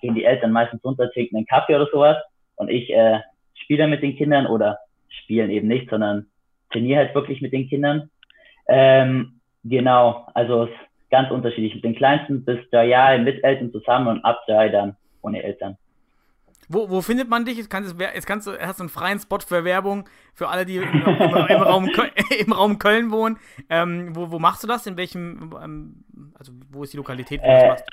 [0.00, 2.16] gehen die Eltern meistens runter, trinken einen Kaffee oder sowas
[2.56, 3.20] und ich äh,
[3.54, 4.78] spiele mit den Kindern oder
[5.22, 6.26] spielen eben nicht, sondern
[6.70, 8.10] trainiere halt wirklich mit den Kindern.
[8.68, 11.74] Ähm, genau, also es ist ganz unterschiedlich.
[11.74, 15.76] Mit den Kleinsten bis drei Jahre mit Eltern zusammen und ab drei dann ohne Eltern.
[16.68, 17.58] Wo, wo findet man dich?
[17.58, 20.64] Jetzt kannst, du, jetzt kannst du, hast du einen freien Spot für Werbung für alle,
[20.64, 21.90] die im, im, im, Raum,
[22.38, 23.36] im Raum, Köln wohnen.
[23.68, 24.86] Ähm, wo, wo, machst du das?
[24.86, 26.04] In welchem, ähm,
[26.38, 27.90] also wo ist die Lokalität, wo äh, du das machst?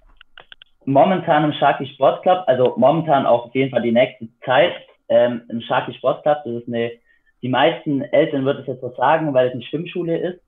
[0.86, 4.74] Momentan im Sharky Sportclub, also momentan auch auf jeden Fall die nächste Zeit
[5.10, 6.38] ähm, im Sharky Sportclub.
[6.46, 6.92] Das ist eine
[7.42, 10.42] die meisten Eltern wird es jetzt was sagen, weil es eine Schwimmschule ist.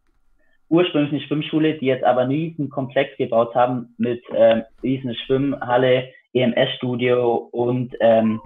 [0.69, 6.09] ursprünglich eine Schwimmschule, die jetzt aber einen riesen Komplex gebaut haben mit ähm, riesen Schwimmhalle,
[6.33, 8.39] EMS-Studio und ähm,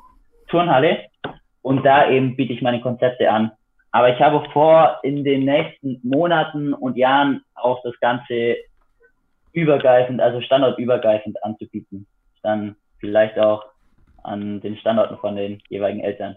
[0.48, 1.06] Turnhalle.
[1.62, 3.52] Und da eben biete ich meine Konzepte an.
[3.92, 8.58] Aber ich habe vor, in den nächsten Monaten und Jahren auch das Ganze
[9.54, 12.08] übergreifend, also standortübergreifend anzubieten.
[12.44, 13.64] Dann vielleicht auch
[14.24, 16.36] an den Standorten von den jeweiligen Eltern.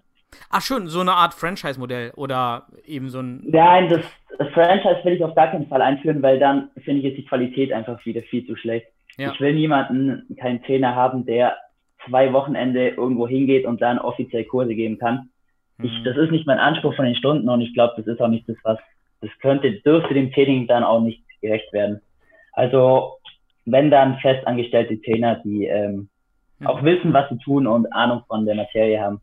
[0.51, 3.43] Ach schön, so eine Art Franchise-Modell oder eben so ein.
[3.45, 4.01] Nein, das,
[4.39, 7.24] das Franchise will ich auf gar keinen Fall einführen, weil dann finde ich, ist die
[7.24, 8.87] Qualität einfach wieder viel zu schlecht.
[9.16, 9.33] Ja.
[9.33, 11.57] Ich will niemanden, keinen Trainer haben, der
[12.09, 15.31] zwei Wochenende irgendwo hingeht und dann offiziell Kurse geben kann.
[15.83, 16.05] Ich, mhm.
[16.05, 18.49] das ist nicht mein Anspruch von den Stunden und ich glaube, das ist auch nicht
[18.49, 18.79] das, was,
[19.20, 22.01] das könnte, dürfte dem Training dann auch nicht gerecht werden.
[22.53, 23.18] Also,
[23.64, 26.09] wenn dann festangestellte Trainer, die ähm,
[26.59, 26.66] mhm.
[26.66, 29.20] auch wissen, was sie tun und Ahnung von der Materie haben.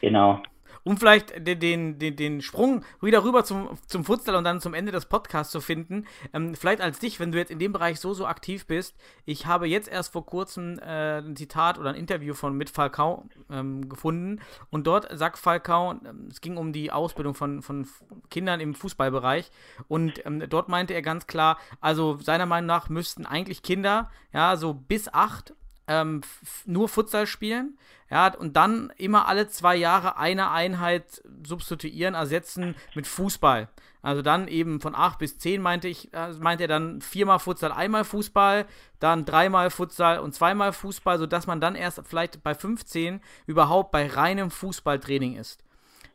[0.00, 0.42] Genau
[0.86, 4.72] um vielleicht den, den, den, den Sprung wieder rüber zum, zum Futsal und dann zum
[4.72, 6.06] Ende des Podcasts zu finden.
[6.32, 8.94] Ähm, vielleicht als dich, wenn du jetzt in dem Bereich so, so aktiv bist.
[9.24, 13.28] Ich habe jetzt erst vor kurzem äh, ein Zitat oder ein Interview von mit Falcao
[13.50, 14.40] ähm, gefunden
[14.70, 17.88] und dort sagt Falcao, ähm, es ging um die Ausbildung von, von
[18.30, 19.50] Kindern im Fußballbereich
[19.88, 24.56] und ähm, dort meinte er ganz klar, also seiner Meinung nach müssten eigentlich Kinder, ja,
[24.56, 25.52] so bis acht
[25.88, 26.22] ähm,
[26.64, 27.78] nur Futsal spielen,
[28.10, 33.68] ja, und dann immer alle zwei Jahre eine Einheit substituieren, ersetzen mit Fußball.
[34.06, 37.72] Also dann eben von 8 bis 10 meinte ich, äh, meinte er dann viermal Futsal,
[37.72, 38.66] einmal Fußball,
[39.00, 44.06] dann dreimal Futsal und zweimal Fußball, sodass man dann erst vielleicht bei 15 überhaupt bei
[44.06, 45.64] reinem Fußballtraining ist.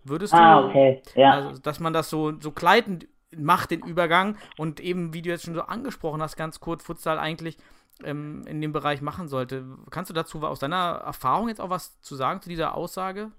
[0.06, 1.02] Würdest du, ah, okay.
[1.16, 1.32] ja.
[1.32, 5.44] also, dass man das so, so gleitend macht, den Übergang und eben, wie du jetzt
[5.44, 7.58] schon so angesprochen hast, ganz kurz, Futsal eigentlich
[8.06, 9.64] ähm, in dem Bereich machen sollte.
[9.90, 13.32] Kannst du dazu aus deiner Erfahrung jetzt auch was zu sagen zu dieser Aussage?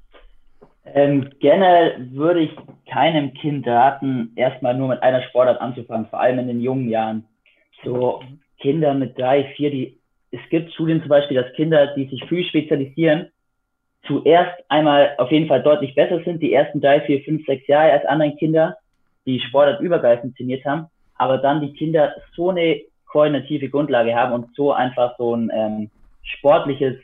[0.85, 2.51] Ähm, generell würde ich
[2.91, 7.25] keinem Kind raten, erstmal nur mit einer Sportart anzufangen, vor allem in den jungen Jahren.
[7.85, 8.23] So
[8.59, 9.99] Kinder mit drei, vier, die,
[10.31, 13.31] es gibt Studien zum Beispiel, dass Kinder, die sich früh spezialisieren,
[14.07, 17.93] zuerst einmal auf jeden Fall deutlich besser sind, die ersten drei, vier, fünf, sechs Jahre
[17.93, 18.77] als andere Kinder,
[19.27, 20.87] die Sportart übergreifend trainiert haben,
[21.17, 22.81] aber dann die Kinder so eine
[23.13, 25.91] koordinative Grundlage haben und so einfach so ein ähm,
[26.23, 26.97] sportliches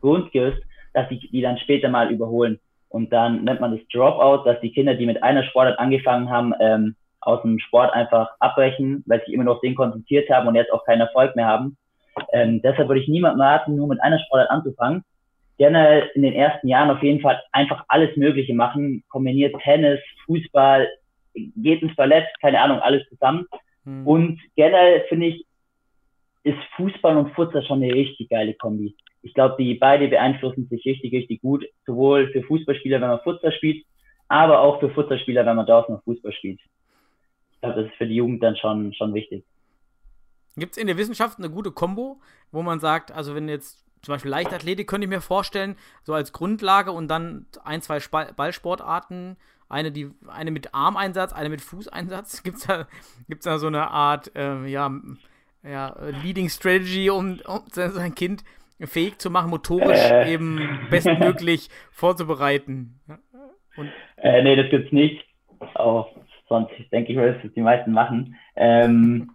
[0.00, 0.62] Grundgerüst,
[0.94, 2.58] dass sie die dann später mal überholen.
[2.88, 6.54] Und dann nennt man das Dropout, dass die Kinder, die mit einer Sportart angefangen haben,
[6.60, 10.72] ähm, aus dem Sport einfach abbrechen, weil sie immer noch den konzentriert haben und jetzt
[10.72, 11.76] auch keinen Erfolg mehr haben.
[12.32, 15.02] Ähm, deshalb würde ich niemandem raten, nur mit einer Sportart anzufangen.
[15.58, 19.02] Gerne in den ersten Jahren auf jeden Fall einfach alles Mögliche machen.
[19.08, 20.88] Kombiniert Tennis, Fußball,
[21.34, 23.46] geht ins Ballett, keine Ahnung, alles zusammen.
[23.84, 24.06] Hm.
[24.06, 25.45] Und generell finde ich,
[26.46, 28.94] ist Fußball und Futsal schon eine richtig geile Kombi.
[29.22, 31.64] Ich glaube, die beide beeinflussen sich richtig, richtig gut.
[31.84, 33.84] Sowohl für Fußballspieler, wenn man Futsal spielt,
[34.28, 36.60] aber auch für Futsalspieler, wenn man draußen noch Fußball spielt.
[37.52, 39.44] Ich glaube, das ist für die Jugend dann schon, schon wichtig.
[40.56, 42.20] Gibt es in der Wissenschaft eine gute Kombo,
[42.52, 45.74] wo man sagt, also wenn jetzt zum Beispiel Leichtathletik könnte ich mir vorstellen,
[46.04, 47.98] so als Grundlage und dann ein, zwei
[48.36, 49.36] Ballsportarten,
[49.68, 52.42] eine, die, eine mit Armeinsatz, eine mit Fußeinsatz.
[52.44, 52.86] Gibt es da,
[53.28, 54.92] gibt's da so eine Art, äh, ja,
[55.68, 58.44] ja, Leading Strategy, um, um sein Kind
[58.80, 60.32] fähig zu machen, motorisch äh.
[60.32, 63.00] eben bestmöglich vorzubereiten.
[63.76, 65.24] Und äh, nee, das gibt's nicht.
[65.74, 66.08] Auch
[66.48, 68.36] sonst denke ich, dass die meisten machen.
[68.54, 69.30] Ähm,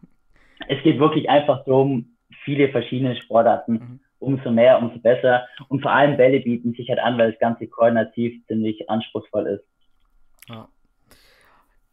[0.67, 3.73] es geht wirklich einfach darum, viele verschiedene Sportarten.
[3.73, 3.99] Mhm.
[4.19, 5.47] Umso mehr, umso besser.
[5.67, 9.65] Und vor allem Bälle bieten sich halt an, weil das Ganze koordinativ ziemlich anspruchsvoll ist.
[10.47, 10.67] Ja.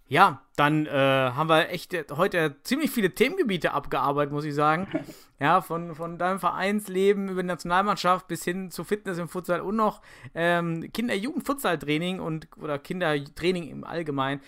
[0.09, 4.89] Ja, dann äh, haben wir echt heute ziemlich viele Themengebiete abgearbeitet, muss ich sagen.
[5.41, 9.77] Ja, von, von deinem Vereinsleben über die Nationalmannschaft bis hin zu Fitness im Futsal und
[9.77, 10.03] noch
[10.35, 14.41] ähm, Kinder-Jugend-Futsal-Training und oder Kindertraining im Allgemeinen.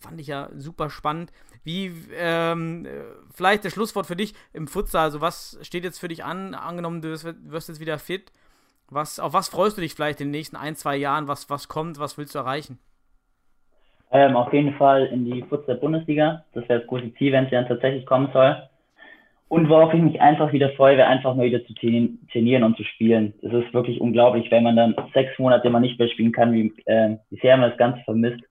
[0.00, 1.34] Fand ich ja super spannend.
[1.64, 2.88] Wie, ähm,
[3.34, 5.04] vielleicht das Schlusswort für dich im Futsal.
[5.04, 6.54] Also, was steht jetzt für dich an?
[6.54, 8.32] Angenommen, du wirst, wirst jetzt wieder fit.
[8.88, 11.28] Was, auf was freust du dich vielleicht in den nächsten ein, zwei Jahren?
[11.28, 11.98] Was, was kommt?
[11.98, 12.78] Was willst du erreichen?
[14.12, 16.44] Ähm, auf jeden Fall in die Futsal-Bundesliga.
[16.52, 18.56] Das wäre das große Ziel, wenn es dann tatsächlich kommen soll.
[19.48, 22.84] Und worauf ich mich einfach wieder freue, wäre einfach mal wieder zu trainieren und zu
[22.84, 23.34] spielen.
[23.42, 26.72] Das ist wirklich unglaublich, wenn man dann sechs Monate mal nicht mehr spielen kann, wie,
[26.86, 28.42] äh, sehr man das Ganze vermisst.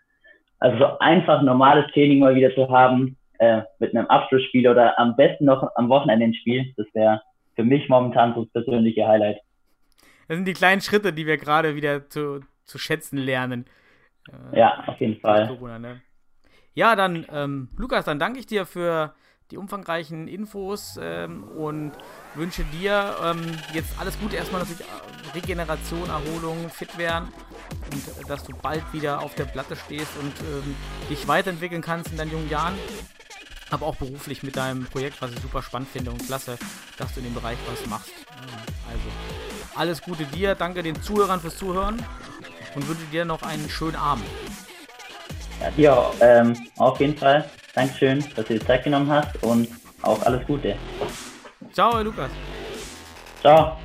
[0.59, 5.15] Also so einfach normales Training mal wieder zu haben, äh, mit einem Abschlussspiel oder am
[5.15, 7.21] besten noch am Wochenende ein Spiel, das wäre
[7.55, 9.39] für mich momentan so das persönliche Highlight.
[10.27, 13.65] Das sind die kleinen Schritte, die wir gerade wieder zu, zu schätzen lernen.
[14.53, 15.47] Äh, ja, auf jeden Fall.
[15.47, 16.01] Corona, ne?
[16.73, 19.13] Ja, dann, ähm, Lukas, dann danke ich dir für
[19.51, 21.91] die umfangreichen Infos ähm, und
[22.35, 23.41] wünsche dir ähm,
[23.73, 24.37] jetzt alles Gute.
[24.37, 27.27] Erstmal natürlich äh, Regeneration, Erholung, fit werden
[27.91, 30.75] und äh, dass du bald wieder auf der Platte stehst und ähm,
[31.09, 32.73] dich weiterentwickeln kannst in deinen jungen Jahren.
[33.69, 36.57] aber auch beruflich mit deinem Projekt, was ich super spannend finde und klasse,
[36.97, 38.13] dass du in dem Bereich was machst.
[38.89, 42.01] Also, alles Gute dir, danke den Zuhörern fürs Zuhören
[42.75, 44.25] und wünsche dir noch einen schönen Abend.
[45.59, 47.49] Ja, dir auch, ähm, auf jeden Fall.
[47.75, 49.67] Dankeschön, dass du dir Zeit genommen hast und
[50.01, 50.75] auch alles Gute.
[51.73, 52.31] Ciao, Lukas.
[53.41, 53.77] Ciao.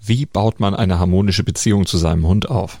[0.00, 2.80] Wie baut man eine harmonische Beziehung zu seinem Hund auf?